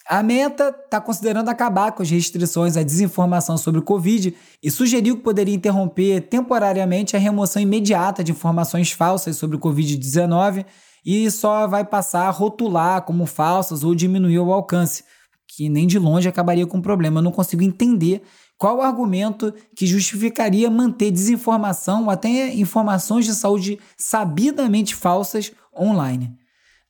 A 0.09 0.22
Meta 0.22 0.68
está 0.85 1.01
considerando 1.01 1.49
acabar 1.49 1.90
com 1.90 2.01
as 2.01 2.09
restrições 2.09 2.77
à 2.77 2.83
desinformação 2.85 3.59
sobre 3.59 3.81
o 3.81 3.83
Covid 3.83 4.37
e 4.62 4.70
sugeriu 4.70 5.16
que 5.16 5.22
poderia 5.22 5.55
interromper 5.55 6.20
temporariamente 6.20 7.16
a 7.16 7.18
remoção 7.18 7.61
imediata 7.61 8.22
de 8.22 8.31
informações 8.31 8.92
falsas 8.92 9.37
sobre 9.37 9.57
o 9.57 9.61
Covid-19 9.61 10.64
e 11.05 11.29
só 11.29 11.66
vai 11.66 11.85
passar 11.85 12.29
a 12.29 12.31
rotular 12.31 13.03
como 13.03 13.27
falsas 13.27 13.83
ou 13.83 13.96
diminuir 13.96 14.38
o 14.38 14.53
alcance, 14.53 15.03
que 15.49 15.68
nem 15.68 15.88
de 15.88 15.99
longe 15.99 16.29
acabaria 16.29 16.66
com 16.66 16.79
o 16.79 16.83
problema. 16.83 17.18
Eu 17.18 17.25
não 17.25 17.33
consigo 17.33 17.64
entender 17.64 18.22
qual 18.59 18.79
o 18.79 18.83
argumento 18.83 19.53
que 19.75 19.87
justificaria 19.87 20.71
manter 20.71 21.11
desinformação 21.11 22.05
ou 22.05 22.11
até 22.11 22.55
informações 22.55 23.25
de 23.25 23.35
saúde 23.35 23.79
sabidamente 23.97 24.95
falsas 24.95 25.53
online. 25.79 26.35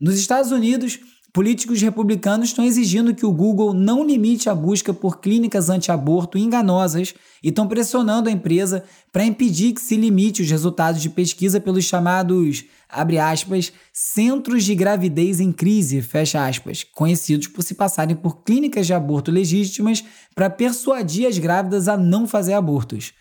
Nos 0.00 0.18
Estados 0.18 0.52
Unidos, 0.52 0.98
Políticos 1.36 1.82
republicanos 1.82 2.48
estão 2.48 2.64
exigindo 2.64 3.14
que 3.14 3.26
o 3.26 3.30
Google 3.30 3.74
não 3.74 4.02
limite 4.02 4.48
a 4.48 4.54
busca 4.54 4.94
por 4.94 5.20
clínicas 5.20 5.68
anti-aborto 5.68 6.38
enganosas 6.38 7.12
e 7.42 7.50
estão 7.50 7.68
pressionando 7.68 8.30
a 8.30 8.32
empresa 8.32 8.82
para 9.12 9.22
impedir 9.22 9.74
que 9.74 9.82
se 9.82 9.98
limite 9.98 10.40
os 10.40 10.50
resultados 10.50 11.02
de 11.02 11.10
pesquisa 11.10 11.60
pelos 11.60 11.84
chamados, 11.84 12.64
abre 12.88 13.18
aspas, 13.18 13.70
centros 13.92 14.64
de 14.64 14.74
gravidez 14.74 15.38
em 15.38 15.52
crise, 15.52 16.00
fecha 16.00 16.42
aspas, 16.42 16.82
conhecidos 16.82 17.48
por 17.48 17.60
se 17.60 17.74
passarem 17.74 18.16
por 18.16 18.42
clínicas 18.42 18.86
de 18.86 18.94
aborto 18.94 19.30
legítimas 19.30 20.02
para 20.34 20.48
persuadir 20.48 21.28
as 21.28 21.36
grávidas 21.36 21.86
a 21.86 21.98
não 21.98 22.26
fazer 22.26 22.54
abortos. 22.54 23.12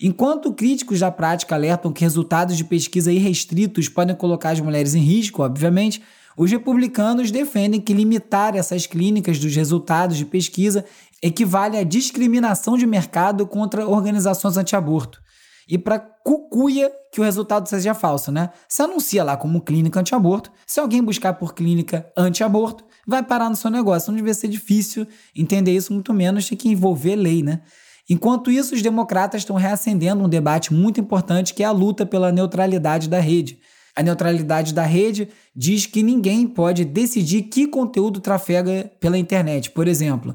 Enquanto 0.00 0.52
críticos 0.52 1.00
da 1.00 1.10
prática 1.10 1.56
alertam 1.56 1.92
que 1.92 2.02
resultados 2.02 2.56
de 2.56 2.62
pesquisa 2.62 3.12
irrestritos 3.12 3.88
podem 3.88 4.14
colocar 4.14 4.50
as 4.50 4.60
mulheres 4.60 4.94
em 4.94 5.00
risco, 5.00 5.42
obviamente, 5.42 6.00
os 6.36 6.50
republicanos 6.50 7.30
defendem 7.30 7.80
que 7.80 7.94
limitar 7.94 8.56
essas 8.56 8.86
clínicas 8.86 9.38
dos 9.38 9.54
resultados 9.54 10.16
de 10.16 10.24
pesquisa 10.24 10.84
equivale 11.22 11.76
à 11.76 11.84
discriminação 11.84 12.76
de 12.76 12.86
mercado 12.86 13.46
contra 13.46 13.86
organizações 13.88 14.56
anti-aborto. 14.56 15.22
E 15.68 15.78
para 15.78 15.98
cucuia 15.98 16.92
que 17.12 17.20
o 17.20 17.24
resultado 17.24 17.68
seja 17.68 17.94
falso, 17.94 18.30
né? 18.30 18.50
Se 18.68 18.82
anuncia 18.82 19.24
lá 19.24 19.36
como 19.36 19.62
clínica 19.62 20.00
anti-aborto, 20.00 20.50
se 20.66 20.80
alguém 20.80 21.02
buscar 21.02 21.34
por 21.34 21.54
clínica 21.54 22.06
anti-aborto, 22.16 22.84
vai 23.06 23.22
parar 23.22 23.48
no 23.48 23.56
seu 23.56 23.70
negócio. 23.70 24.10
Não 24.10 24.16
devia 24.16 24.34
ser 24.34 24.48
difícil 24.48 25.06
entender 25.34 25.74
isso, 25.74 25.92
muito 25.92 26.12
menos 26.12 26.48
tem 26.48 26.58
que 26.58 26.68
envolver 26.68 27.16
lei, 27.16 27.42
né? 27.42 27.62
Enquanto 28.08 28.50
isso, 28.50 28.74
os 28.74 28.82
democratas 28.82 29.40
estão 29.40 29.56
reacendendo 29.56 30.22
um 30.22 30.28
debate 30.28 30.74
muito 30.74 31.00
importante 31.00 31.54
que 31.54 31.62
é 31.62 31.66
a 31.66 31.72
luta 31.72 32.04
pela 32.04 32.30
neutralidade 32.30 33.08
da 33.08 33.18
rede. 33.18 33.58
A 33.96 34.02
neutralidade 34.02 34.74
da 34.74 34.82
rede 34.82 35.28
diz 35.54 35.86
que 35.86 36.02
ninguém 36.02 36.46
pode 36.48 36.84
decidir 36.84 37.42
que 37.42 37.66
conteúdo 37.66 38.20
trafega 38.20 38.90
pela 38.98 39.16
internet. 39.16 39.70
Por 39.70 39.86
exemplo, 39.86 40.34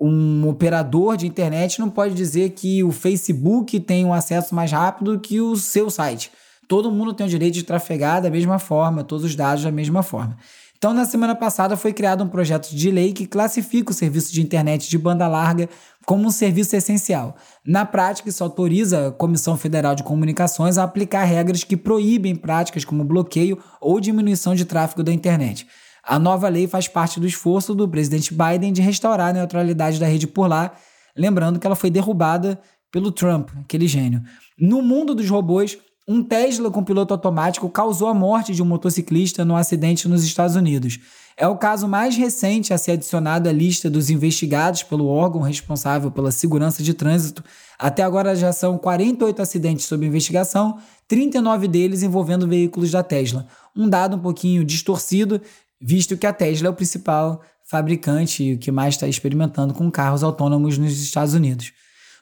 um 0.00 0.46
operador 0.46 1.16
de 1.16 1.26
internet 1.26 1.80
não 1.80 1.88
pode 1.88 2.14
dizer 2.14 2.50
que 2.50 2.84
o 2.84 2.92
Facebook 2.92 3.80
tem 3.80 4.04
um 4.04 4.12
acesso 4.12 4.54
mais 4.54 4.70
rápido 4.70 5.18
que 5.18 5.40
o 5.40 5.56
seu 5.56 5.90
site. 5.90 6.30
Todo 6.68 6.92
mundo 6.92 7.14
tem 7.14 7.26
o 7.26 7.30
direito 7.30 7.54
de 7.54 7.62
trafegar 7.62 8.20
da 8.20 8.30
mesma 8.30 8.58
forma, 8.58 9.02
todos 9.02 9.24
os 9.24 9.34
dados 9.34 9.64
da 9.64 9.72
mesma 9.72 10.02
forma. 10.02 10.36
Então, 10.78 10.94
na 10.94 11.04
semana 11.04 11.34
passada 11.34 11.76
foi 11.76 11.92
criado 11.92 12.22
um 12.22 12.28
projeto 12.28 12.70
de 12.70 12.88
lei 12.88 13.12
que 13.12 13.26
classifica 13.26 13.90
o 13.90 13.94
serviço 13.94 14.32
de 14.32 14.40
internet 14.40 14.88
de 14.88 14.96
banda 14.96 15.26
larga 15.26 15.68
como 16.06 16.28
um 16.28 16.30
serviço 16.30 16.76
essencial. 16.76 17.36
Na 17.66 17.84
prática, 17.84 18.28
isso 18.28 18.44
autoriza 18.44 19.08
a 19.08 19.10
Comissão 19.10 19.56
Federal 19.56 19.96
de 19.96 20.04
Comunicações 20.04 20.78
a 20.78 20.84
aplicar 20.84 21.24
regras 21.24 21.64
que 21.64 21.76
proíbem 21.76 22.36
práticas 22.36 22.84
como 22.84 23.02
bloqueio 23.02 23.58
ou 23.80 23.98
diminuição 23.98 24.54
de 24.54 24.64
tráfego 24.64 25.02
da 25.02 25.12
internet. 25.12 25.66
A 26.00 26.16
nova 26.16 26.48
lei 26.48 26.68
faz 26.68 26.86
parte 26.86 27.18
do 27.18 27.26
esforço 27.26 27.74
do 27.74 27.88
presidente 27.88 28.32
Biden 28.32 28.72
de 28.72 28.80
restaurar 28.80 29.30
a 29.30 29.32
neutralidade 29.32 29.98
da 29.98 30.06
rede 30.06 30.28
por 30.28 30.46
lá, 30.46 30.72
lembrando 31.16 31.58
que 31.58 31.66
ela 31.66 31.74
foi 31.74 31.90
derrubada 31.90 32.56
pelo 32.92 33.10
Trump, 33.10 33.50
aquele 33.64 33.88
gênio. 33.88 34.22
No 34.56 34.80
mundo 34.80 35.12
dos 35.12 35.28
robôs, 35.28 35.76
um 36.08 36.22
Tesla 36.22 36.70
com 36.70 36.82
piloto 36.82 37.12
automático 37.12 37.68
causou 37.68 38.08
a 38.08 38.14
morte 38.14 38.54
de 38.54 38.62
um 38.62 38.64
motociclista 38.66 39.44
no 39.44 39.54
acidente 39.54 40.08
nos 40.08 40.24
Estados 40.24 40.56
Unidos. 40.56 40.98
É 41.36 41.46
o 41.46 41.58
caso 41.58 41.86
mais 41.86 42.16
recente 42.16 42.72
a 42.72 42.78
ser 42.78 42.92
adicionado 42.92 43.46
à 43.46 43.52
lista 43.52 43.90
dos 43.90 44.08
investigados 44.08 44.82
pelo 44.82 45.06
órgão 45.06 45.42
responsável 45.42 46.10
pela 46.10 46.30
segurança 46.30 46.82
de 46.82 46.94
trânsito. 46.94 47.44
Até 47.78 48.02
agora 48.02 48.34
já 48.34 48.54
são 48.54 48.78
48 48.78 49.42
acidentes 49.42 49.84
sob 49.84 50.06
investigação, 50.06 50.78
39 51.06 51.68
deles 51.68 52.02
envolvendo 52.02 52.48
veículos 52.48 52.90
da 52.90 53.02
Tesla. 53.02 53.46
Um 53.76 53.86
dado 53.86 54.16
um 54.16 54.20
pouquinho 54.20 54.64
distorcido, 54.64 55.42
visto 55.78 56.16
que 56.16 56.26
a 56.26 56.32
Tesla 56.32 56.68
é 56.68 56.70
o 56.70 56.74
principal 56.74 57.42
fabricante 57.62 58.42
e 58.42 58.54
o 58.54 58.58
que 58.58 58.72
mais 58.72 58.94
está 58.94 59.06
experimentando 59.06 59.74
com 59.74 59.90
carros 59.90 60.22
autônomos 60.22 60.78
nos 60.78 60.98
Estados 60.98 61.34
Unidos. 61.34 61.70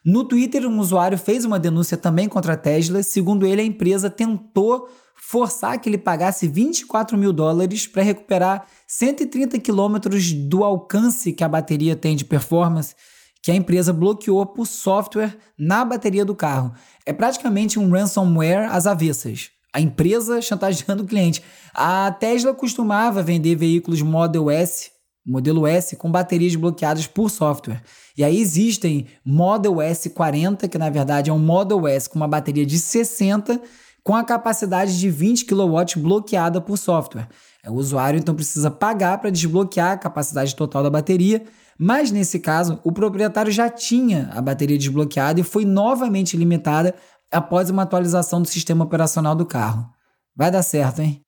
No 0.09 0.23
Twitter, 0.23 0.65
um 0.65 0.79
usuário 0.79 1.17
fez 1.17 1.43
uma 1.43 1.59
denúncia 1.59 1.97
também 1.97 2.29
contra 2.29 2.53
a 2.53 2.57
Tesla. 2.57 3.03
Segundo 3.03 3.45
ele, 3.45 3.59
a 3.59 3.65
empresa 3.65 4.09
tentou 4.09 4.87
forçar 5.17 5.77
que 5.81 5.89
ele 5.89 5.97
pagasse 5.97 6.47
24 6.47 7.17
mil 7.17 7.33
dólares 7.33 7.85
para 7.85 8.03
recuperar 8.03 8.65
130 8.87 9.59
quilômetros 9.59 10.31
do 10.31 10.63
alcance 10.63 11.33
que 11.33 11.43
a 11.43 11.49
bateria 11.49 11.93
tem 11.93 12.15
de 12.15 12.23
performance 12.23 12.95
que 13.43 13.51
a 13.51 13.55
empresa 13.55 13.91
bloqueou 13.91 14.45
por 14.45 14.65
software 14.65 15.37
na 15.57 15.83
bateria 15.83 16.23
do 16.23 16.33
carro. 16.33 16.71
É 17.05 17.11
praticamente 17.11 17.77
um 17.77 17.91
ransomware 17.91 18.71
às 18.71 18.87
avessas. 18.87 19.49
A 19.73 19.81
empresa 19.81 20.39
chantageando 20.41 21.03
o 21.03 21.05
cliente. 21.05 21.43
A 21.73 22.09
Tesla 22.13 22.53
costumava 22.53 23.21
vender 23.21 23.57
veículos 23.57 24.01
Model 24.01 24.49
S 24.49 24.89
modelo 25.27 25.67
S 25.67 25.97
com 25.97 26.09
baterias 26.09 26.55
bloqueadas 26.55 27.05
por 27.05 27.29
software. 27.29 27.83
E 28.17 28.23
aí 28.23 28.39
existem 28.39 29.07
Model 29.25 29.73
S40, 29.73 30.69
que 30.69 30.77
na 30.77 30.89
verdade 30.89 31.29
é 31.29 31.33
um 31.33 31.39
Model 31.39 31.85
S 31.85 32.09
com 32.09 32.15
uma 32.15 32.27
bateria 32.27 32.65
de 32.65 32.79
60 32.79 33.61
com 34.03 34.15
a 34.15 34.23
capacidade 34.23 34.97
de 34.97 35.09
20 35.09 35.45
kW 35.45 35.83
bloqueada 35.97 36.61
por 36.61 36.77
software. 36.77 37.27
O 37.67 37.73
usuário 37.73 38.17
então 38.17 38.33
precisa 38.33 38.71
pagar 38.71 39.17
para 39.17 39.29
desbloquear 39.29 39.91
a 39.91 39.97
capacidade 39.97 40.55
total 40.55 40.81
da 40.81 40.89
bateria, 40.89 41.43
mas 41.77 42.09
nesse 42.09 42.39
caso 42.39 42.79
o 42.85 42.91
proprietário 42.93 43.51
já 43.51 43.69
tinha 43.69 44.29
a 44.31 44.41
bateria 44.41 44.77
desbloqueada 44.77 45.41
e 45.41 45.43
foi 45.43 45.65
novamente 45.65 46.37
limitada 46.37 46.95
após 47.29 47.69
uma 47.69 47.83
atualização 47.83 48.41
do 48.41 48.47
sistema 48.47 48.85
operacional 48.85 49.35
do 49.35 49.45
carro. 49.45 49.85
Vai 50.33 50.49
dar 50.49 50.63
certo, 50.63 51.01
hein? 51.01 51.26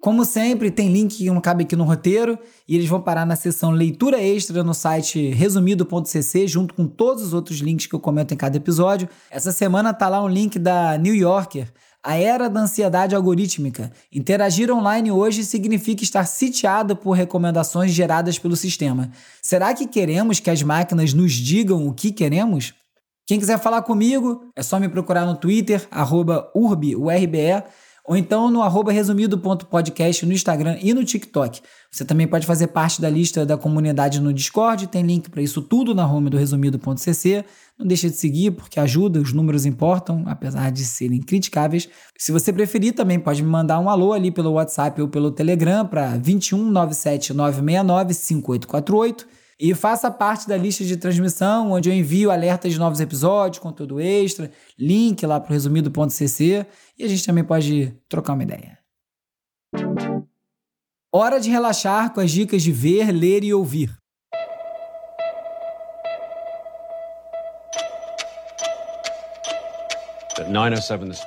Como 0.00 0.24
sempre, 0.24 0.70
tem 0.70 0.92
link 0.92 1.16
que 1.16 1.26
não 1.26 1.40
cabe 1.40 1.64
aqui 1.64 1.74
no 1.74 1.82
roteiro 1.82 2.38
e 2.68 2.76
eles 2.76 2.88
vão 2.88 3.00
parar 3.00 3.26
na 3.26 3.34
seção 3.34 3.72
leitura 3.72 4.22
extra 4.22 4.62
no 4.62 4.72
site 4.72 5.30
resumido.cc, 5.30 6.46
junto 6.46 6.72
com 6.72 6.86
todos 6.86 7.24
os 7.24 7.32
outros 7.32 7.58
links 7.58 7.86
que 7.86 7.94
eu 7.94 7.98
comento 8.00 8.32
em 8.32 8.36
cada 8.36 8.56
episódio. 8.56 9.08
Essa 9.28 9.50
semana 9.50 9.92
tá 9.92 10.08
lá 10.08 10.22
um 10.22 10.28
link 10.28 10.56
da 10.56 10.96
New 10.96 11.14
Yorker, 11.14 11.72
a 12.00 12.16
era 12.16 12.48
da 12.48 12.60
ansiedade 12.60 13.16
algorítmica. 13.16 13.90
Interagir 14.12 14.70
online 14.70 15.10
hoje 15.10 15.44
significa 15.44 16.04
estar 16.04 16.24
sitiado 16.26 16.94
por 16.94 17.12
recomendações 17.12 17.90
geradas 17.90 18.38
pelo 18.38 18.54
sistema. 18.54 19.10
Será 19.42 19.74
que 19.74 19.84
queremos 19.84 20.38
que 20.38 20.48
as 20.48 20.62
máquinas 20.62 21.12
nos 21.12 21.32
digam 21.32 21.88
o 21.88 21.92
que 21.92 22.12
queremos? 22.12 22.72
Quem 23.26 23.38
quiser 23.38 23.58
falar 23.58 23.82
comigo, 23.82 24.44
é 24.56 24.62
só 24.62 24.78
me 24.78 24.88
procurar 24.88 25.26
no 25.26 25.36
Twitter, 25.36 25.86
arroba 25.90 26.50
urbe, 26.54 26.94
ou 28.08 28.16
então 28.16 28.50
no 28.50 28.62
arroba 28.62 28.90
resumido.podcast 28.90 30.24
no 30.24 30.32
Instagram 30.32 30.78
e 30.80 30.94
no 30.94 31.04
TikTok. 31.04 31.60
Você 31.90 32.06
também 32.06 32.26
pode 32.26 32.46
fazer 32.46 32.68
parte 32.68 33.02
da 33.02 33.10
lista 33.10 33.44
da 33.44 33.58
comunidade 33.58 34.18
no 34.18 34.32
Discord, 34.32 34.86
tem 34.86 35.02
link 35.02 35.28
para 35.28 35.42
isso 35.42 35.60
tudo 35.60 35.94
na 35.94 36.10
home 36.10 36.30
do 36.30 36.38
resumido.cc. 36.38 37.44
Não 37.78 37.86
deixa 37.86 38.08
de 38.08 38.16
seguir, 38.16 38.52
porque 38.52 38.80
ajuda, 38.80 39.20
os 39.20 39.34
números 39.34 39.66
importam, 39.66 40.24
apesar 40.26 40.72
de 40.72 40.86
serem 40.86 41.20
criticáveis. 41.20 41.86
Se 42.16 42.32
você 42.32 42.50
preferir, 42.50 42.94
também 42.94 43.20
pode 43.20 43.42
me 43.42 43.48
mandar 43.50 43.78
um 43.78 43.90
alô 43.90 44.14
ali 44.14 44.30
pelo 44.30 44.52
WhatsApp 44.52 45.02
ou 45.02 45.08
pelo 45.08 45.30
Telegram 45.30 45.86
para 45.86 46.16
21 46.16 46.64
97 46.64 47.34
969 47.34 48.14
5848 48.14 49.37
e 49.58 49.74
faça 49.74 50.10
parte 50.10 50.46
da 50.46 50.56
lista 50.56 50.84
de 50.84 50.96
transmissão, 50.96 51.72
onde 51.72 51.88
eu 51.88 51.94
envio 51.94 52.30
alertas 52.30 52.72
de 52.72 52.78
novos 52.78 53.00
episódios, 53.00 53.58
conteúdo 53.58 54.00
extra, 54.00 54.50
link 54.78 55.24
lá 55.26 55.40
para 55.40 55.50
o 55.50 55.52
resumido.cc 55.52 56.66
e 56.96 57.04
a 57.04 57.08
gente 57.08 57.26
também 57.26 57.42
pode 57.42 57.92
trocar 58.08 58.34
uma 58.34 58.44
ideia. 58.44 58.78
Hora 61.12 61.40
de 61.40 61.50
relaxar 61.50 62.12
com 62.12 62.20
as 62.20 62.30
dicas 62.30 62.62
de 62.62 62.70
ver, 62.70 63.10
ler 63.10 63.42
e 63.42 63.52
ouvir. 63.52 63.90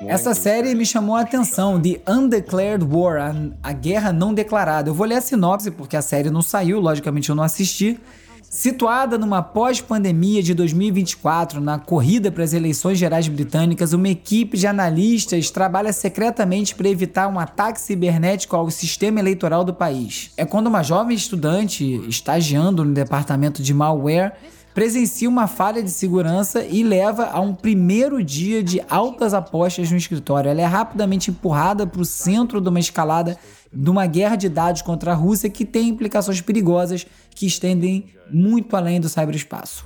Essa 0.09 0.33
série 0.33 0.75
me 0.75 0.85
chamou 0.85 1.15
a 1.15 1.21
atenção, 1.21 1.81
The 1.81 2.01
Undeclared 2.09 2.83
War, 2.83 3.21
a, 3.21 3.69
a 3.69 3.73
Guerra 3.73 4.11
Não 4.11 4.33
Declarada. 4.33 4.89
Eu 4.89 4.93
vou 4.93 5.05
ler 5.05 5.15
a 5.15 5.21
sinopse 5.21 5.71
porque 5.71 5.95
a 5.95 6.01
série 6.01 6.29
não 6.29 6.41
saiu, 6.41 6.79
logicamente 6.79 7.29
eu 7.29 7.35
não 7.35 7.43
assisti. 7.43 7.99
Situada 8.51 9.17
numa 9.17 9.41
pós-pandemia 9.41 10.43
de 10.43 10.53
2024, 10.53 11.61
na 11.61 11.79
corrida 11.79 12.29
para 12.29 12.43
as 12.43 12.51
eleições 12.51 12.97
gerais 12.97 13.25
britânicas, 13.29 13.93
uma 13.93 14.09
equipe 14.09 14.57
de 14.57 14.67
analistas 14.67 15.49
trabalha 15.49 15.93
secretamente 15.93 16.75
para 16.75 16.89
evitar 16.89 17.29
um 17.29 17.39
ataque 17.39 17.79
cibernético 17.79 18.53
ao 18.57 18.69
sistema 18.69 19.21
eleitoral 19.21 19.63
do 19.63 19.73
país. 19.73 20.31
É 20.35 20.43
quando 20.43 20.67
uma 20.67 20.83
jovem 20.83 21.15
estudante, 21.15 22.03
estagiando 22.09 22.83
no 22.83 22.93
departamento 22.93 23.63
de 23.63 23.73
malware, 23.73 24.33
presencia 24.73 25.27
uma 25.27 25.47
falha 25.47 25.83
de 25.83 25.91
segurança 25.91 26.63
e 26.63 26.83
leva 26.83 27.25
a 27.25 27.39
um 27.39 27.53
primeiro 27.53 28.23
dia 28.23 28.63
de 28.63 28.81
altas 28.89 29.33
apostas 29.33 29.91
no 29.91 29.97
escritório. 29.97 30.49
Ela 30.49 30.61
é 30.61 30.65
rapidamente 30.65 31.29
empurrada 31.29 31.85
para 31.85 32.01
o 32.01 32.05
centro 32.05 32.61
de 32.61 32.69
uma 32.69 32.79
escalada 32.79 33.37
de 33.73 33.89
uma 33.89 34.05
guerra 34.05 34.35
de 34.35 34.49
dados 34.49 34.81
contra 34.81 35.11
a 35.11 35.15
Rússia 35.15 35.49
que 35.49 35.65
tem 35.65 35.89
implicações 35.89 36.41
perigosas 36.41 37.05
que 37.33 37.45
estendem 37.45 38.05
muito 38.29 38.75
além 38.75 38.99
do 38.99 39.07
cyberespaço. 39.07 39.85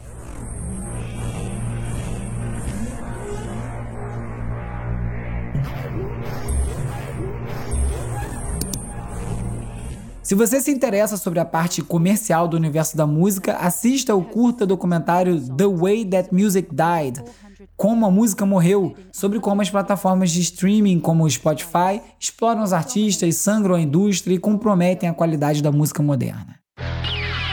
Se 10.26 10.34
você 10.34 10.60
se 10.60 10.72
interessa 10.72 11.18
sobre 11.18 11.40
a 11.40 11.46
parte 11.46 11.84
comercial 11.84 12.48
do 12.48 12.58
universo 12.58 12.98
da 12.98 13.06
música, 13.06 13.58
assista 13.58 14.16
o 14.16 14.24
curta 14.24 14.66
documentário 14.66 15.40
The 15.40 15.68
Way 15.68 16.06
That 16.06 16.34
Music 16.34 16.70
Died 16.72 17.24
como 17.78 18.08
a 18.08 18.12
música 18.12 18.44
morreu, 18.44 18.96
sobre 19.12 19.40
como 19.40 19.62
as 19.62 19.70
plataformas 19.70 20.32
de 20.32 20.42
streaming 20.42 21.00
como 21.00 21.26
o 21.26 21.30
Spotify 21.30 22.02
exploram 22.20 22.64
os 22.64 22.74
artistas, 22.74 23.36
sangram 23.36 23.76
a 23.76 23.82
indústria 23.82 24.34
e 24.34 24.40
comprometem 24.40 25.08
a 25.08 25.14
qualidade 25.14 25.62
da 25.62 25.72
música 25.72 26.02
moderna. 26.02 26.56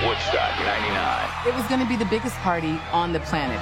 Woodstock 0.03 0.57
99. 0.65 1.49
It 1.51 1.55
was 1.55 1.67
going 1.69 1.81
to 1.81 1.87
be 1.87 1.99
the 1.99 2.09
biggest 2.09 2.37
party 2.43 2.81
on 2.91 3.13
the 3.13 3.21
planet. 3.29 3.61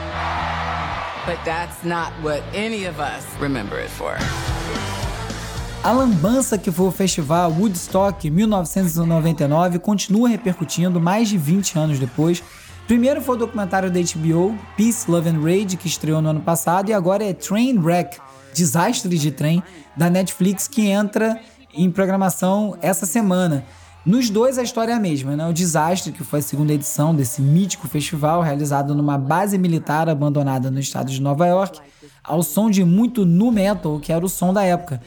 But 1.27 1.45
that's 1.45 1.83
not 1.85 2.13
what 2.23 2.45
any 2.55 2.87
of 2.87 3.01
us 3.01 3.27
remember 3.41 3.81
it 3.81 3.91
for. 3.91 4.17
A 5.83 5.93
lambança 5.93 6.59
que 6.59 6.71
foi 6.71 6.87
o 6.87 6.91
festival 6.91 7.51
Woodstock 7.53 8.31
1999 8.31 9.79
continua 9.79 10.29
repercutindo 10.29 11.01
mais 11.01 11.29
de 11.29 11.39
20 11.39 11.79
anos 11.79 11.99
depois 11.99 12.43
Primeiro 12.91 13.23
foi 13.23 13.37
o 13.37 13.39
documentário 13.39 13.89
da 13.89 14.01
HBO, 14.01 14.59
Peace, 14.77 15.09
Love 15.09 15.29
and 15.29 15.41
Rage, 15.41 15.77
que 15.77 15.87
estreou 15.87 16.21
no 16.21 16.31
ano 16.31 16.41
passado, 16.41 16.91
e 16.91 16.93
agora 16.93 17.23
é 17.23 17.33
Trainwreck, 17.33 18.19
Desastre 18.53 19.17
de 19.17 19.31
Trem, 19.31 19.63
da 19.97 20.11
Netflix, 20.11 20.67
que 20.67 20.89
entra 20.89 21.41
em 21.73 21.89
programação 21.89 22.77
essa 22.83 23.07
semana. 23.07 23.65
Nos 24.05 24.29
dois 24.29 24.59
a 24.59 24.65
história 24.65 24.91
é 24.91 24.97
a 24.97 24.99
mesma, 24.99 25.37
né? 25.37 25.47
O 25.47 25.53
Desastre, 25.53 26.11
que 26.11 26.25
foi 26.25 26.41
a 26.41 26.43
segunda 26.43 26.73
edição 26.73 27.15
desse 27.15 27.41
mítico 27.41 27.87
festival, 27.87 28.43
realizado 28.43 28.93
numa 28.93 29.17
base 29.17 29.57
militar 29.57 30.09
abandonada 30.09 30.69
no 30.69 30.81
estado 30.81 31.13
de 31.13 31.23
Nova 31.23 31.47
York, 31.47 31.79
ao 32.25 32.43
som 32.43 32.69
de 32.69 32.83
muito 32.83 33.25
nu 33.25 33.53
metal, 33.53 34.01
que 34.01 34.13
era 34.13 34.27
o 34.27 34.29
som 34.29 34.53
da 34.53 34.65
época. 34.65 35.01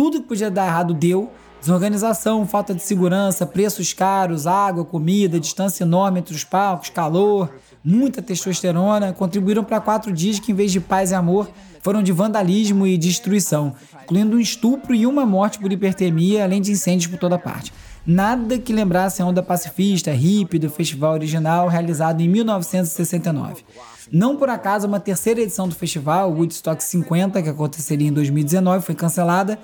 Tudo 0.00 0.22
que 0.22 0.28
podia 0.28 0.50
dar 0.50 0.66
errado 0.66 0.94
deu, 0.94 1.30
Desorganização, 1.60 2.46
falta 2.46 2.72
de 2.72 2.82
segurança, 2.82 3.44
preços 3.44 3.92
caros, 3.92 4.46
água, 4.46 4.82
comida, 4.82 5.38
distância 5.38 5.84
enorme 5.84 6.20
entre 6.20 6.34
os 6.34 6.42
palcos, 6.42 6.88
calor, 6.88 7.52
muita 7.84 8.22
testosterona 8.22 9.12
contribuíram 9.12 9.62
para 9.62 9.78
quatro 9.78 10.10
dias 10.10 10.38
que, 10.38 10.52
em 10.52 10.54
vez 10.54 10.72
de 10.72 10.80
paz 10.80 11.10
e 11.10 11.14
amor, 11.14 11.50
foram 11.82 12.02
de 12.02 12.12
vandalismo 12.12 12.86
e 12.86 12.96
destruição, 12.96 13.74
incluindo 14.02 14.38
um 14.38 14.40
estupro 14.40 14.94
e 14.94 15.06
uma 15.06 15.26
morte 15.26 15.58
por 15.58 15.70
hipertermia, 15.70 16.44
além 16.44 16.62
de 16.62 16.72
incêndios 16.72 17.10
por 17.10 17.18
toda 17.18 17.38
parte. 17.38 17.70
Nada 18.06 18.58
que 18.58 18.72
lembrasse 18.72 19.20
a 19.20 19.26
onda 19.26 19.42
pacifista, 19.42 20.10
hippie 20.12 20.58
do 20.58 20.70
festival 20.70 21.12
original 21.12 21.68
realizado 21.68 22.22
em 22.22 22.28
1969. 22.28 23.62
Não 24.10 24.34
por 24.34 24.48
acaso, 24.48 24.88
uma 24.88 24.98
terceira 24.98 25.42
edição 25.42 25.68
do 25.68 25.74
festival, 25.74 26.32
Woodstock 26.32 26.82
50, 26.82 27.42
que 27.42 27.50
aconteceria 27.50 28.08
em 28.08 28.12
2019, 28.12 28.82
foi 28.84 28.94
cancelada 28.94 29.58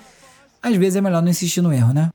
às 0.67 0.75
vezes 0.75 0.97
é 0.97 1.01
melhor 1.01 1.23
não 1.23 1.31
insistir 1.31 1.63
no 1.63 1.73
erro, 1.73 1.95
né? 1.95 2.11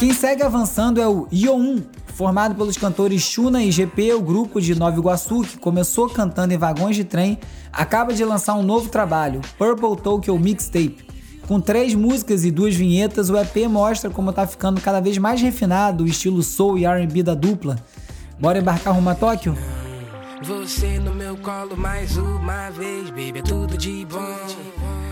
Quem 0.00 0.12
segue 0.12 0.42
avançando 0.42 1.00
é 1.00 1.06
o 1.06 1.26
Yo1, 1.28 1.84
formado 2.08 2.56
pelos 2.56 2.76
cantores 2.76 3.22
Shuna 3.22 3.62
e 3.62 3.70
GP, 3.70 4.14
o 4.14 4.20
grupo 4.20 4.60
de 4.60 4.74
Nova 4.74 4.98
Iguaçu, 4.98 5.42
que 5.42 5.58
começou 5.58 6.08
cantando 6.08 6.52
em 6.52 6.58
vagões 6.58 6.96
de 6.96 7.04
trem, 7.04 7.38
acaba 7.72 8.12
de 8.12 8.24
lançar 8.24 8.54
um 8.54 8.64
novo 8.64 8.88
trabalho, 8.88 9.40
Purple 9.56 10.02
Tokyo 10.02 10.36
Mixtape. 10.36 11.06
Com 11.46 11.60
três 11.60 11.94
músicas 11.94 12.44
e 12.44 12.50
duas 12.50 12.74
vinhetas, 12.74 13.30
o 13.30 13.36
EP 13.36 13.68
mostra 13.68 14.10
como 14.10 14.30
está 14.30 14.44
ficando 14.44 14.80
cada 14.80 15.00
vez 15.00 15.18
mais 15.18 15.40
refinado 15.40 16.02
o 16.02 16.08
estilo 16.08 16.42
soul 16.42 16.78
e 16.78 16.84
R&B 16.84 17.22
da 17.22 17.34
dupla. 17.34 17.76
Bora 18.40 18.58
embarcar 18.58 18.92
rumo 18.92 19.10
a 19.10 19.14
Tóquio? 19.14 19.56
Você 20.44 20.98
no 20.98 21.14
meu 21.14 21.36
colo 21.36 21.76
mais 21.76 22.16
uma 22.16 22.68
vez, 22.70 23.10
baby, 23.10 23.38
é 23.38 23.42
tudo 23.42 23.78
de 23.78 24.04
bom. 24.04 24.36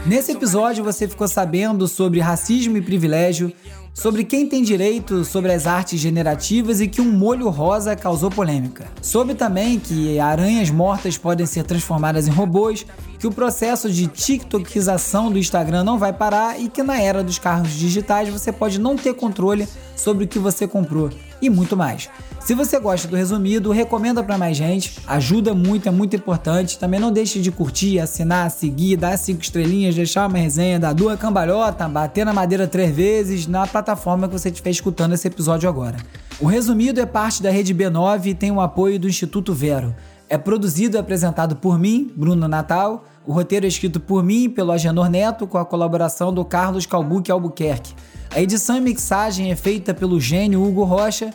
Nesse 0.04 0.32
episódio 0.32 0.82
você 0.82 1.06
ficou 1.06 1.28
sabendo 1.28 1.86
sobre 1.86 2.18
racismo 2.18 2.76
e 2.76 2.82
privilégio, 2.82 3.52
sobre 3.94 4.24
quem 4.24 4.48
tem 4.48 4.60
direito 4.62 5.24
sobre 5.24 5.52
as 5.52 5.68
artes 5.68 6.00
generativas 6.00 6.80
e 6.80 6.88
que 6.88 7.00
um 7.00 7.12
molho 7.12 7.48
rosa 7.48 7.94
causou 7.94 8.28
polêmica. 8.28 8.88
Soube 9.00 9.34
também 9.34 9.78
que 9.78 10.18
aranhas 10.18 10.68
mortas 10.68 11.16
podem 11.16 11.46
ser 11.46 11.62
transformadas 11.62 12.26
em 12.26 12.32
robôs, 12.32 12.84
que 13.16 13.26
o 13.26 13.32
processo 13.32 13.88
de 13.88 14.08
tiktokização 14.08 15.30
do 15.30 15.38
Instagram 15.38 15.84
não 15.84 15.96
vai 15.96 16.12
parar 16.12 16.58
e 16.58 16.68
que 16.68 16.82
na 16.82 17.00
era 17.00 17.22
dos 17.22 17.38
carros 17.38 17.70
digitais 17.70 18.28
você 18.28 18.50
pode 18.50 18.80
não 18.80 18.96
ter 18.96 19.14
controle 19.14 19.68
sobre 19.94 20.24
o 20.24 20.28
que 20.28 20.40
você 20.40 20.66
comprou 20.66 21.08
e 21.40 21.48
muito 21.48 21.76
mais. 21.76 22.08
Se 22.40 22.54
você 22.54 22.80
gosta 22.80 23.06
do 23.06 23.14
resumido, 23.16 23.70
recomenda 23.70 24.24
para 24.24 24.38
mais 24.38 24.56
gente, 24.56 24.98
ajuda 25.06 25.54
muito, 25.54 25.88
é 25.88 25.92
muito 25.92 26.16
importante. 26.16 26.78
Também 26.78 26.98
não 26.98 27.12
deixe 27.12 27.40
de 27.40 27.52
curtir, 27.52 28.00
assinar, 28.00 28.50
seguir, 28.50 28.96
dar 28.96 29.16
cinco 29.18 29.42
estrelinhas, 29.42 29.94
deixar 29.94 30.26
uma 30.26 30.38
resenha, 30.38 30.80
dar 30.80 30.94
duas 30.94 31.20
cambalhota, 31.20 31.86
bater 31.86 32.24
na 32.24 32.32
madeira 32.32 32.66
três 32.66 32.96
vezes 32.96 33.46
na 33.46 33.66
plataforma 33.66 34.26
que 34.26 34.32
você 34.32 34.48
estiver 34.48 34.70
escutando 34.70 35.12
esse 35.12 35.28
episódio 35.28 35.68
agora. 35.68 35.98
O 36.40 36.46
resumido 36.46 36.98
é 36.98 37.06
parte 37.06 37.42
da 37.42 37.50
rede 37.50 37.74
B9 37.74 38.26
e 38.26 38.34
tem 38.34 38.50
o 38.50 38.60
apoio 38.60 38.98
do 38.98 39.06
Instituto 39.06 39.52
Vero. 39.52 39.94
É 40.28 40.38
produzido 40.38 40.96
e 40.96 40.98
apresentado 40.98 41.56
por 41.56 41.78
mim, 41.78 42.10
Bruno 42.16 42.48
Natal. 42.48 43.04
O 43.26 43.32
roteiro 43.32 43.66
é 43.66 43.68
escrito 43.68 44.00
por 44.00 44.24
mim 44.24 44.48
pelo 44.48 44.72
Agenor 44.72 45.10
Neto, 45.10 45.46
com 45.46 45.58
a 45.58 45.64
colaboração 45.64 46.32
do 46.32 46.44
Carlos 46.44 46.86
Calbuque 46.86 47.30
Albuquerque. 47.30 47.94
A 48.34 48.40
edição 48.40 48.76
e 48.76 48.80
mixagem 48.80 49.50
é 49.52 49.56
feita 49.56 49.92
pelo 49.92 50.18
gênio 50.18 50.64
Hugo 50.64 50.84
Rocha. 50.84 51.34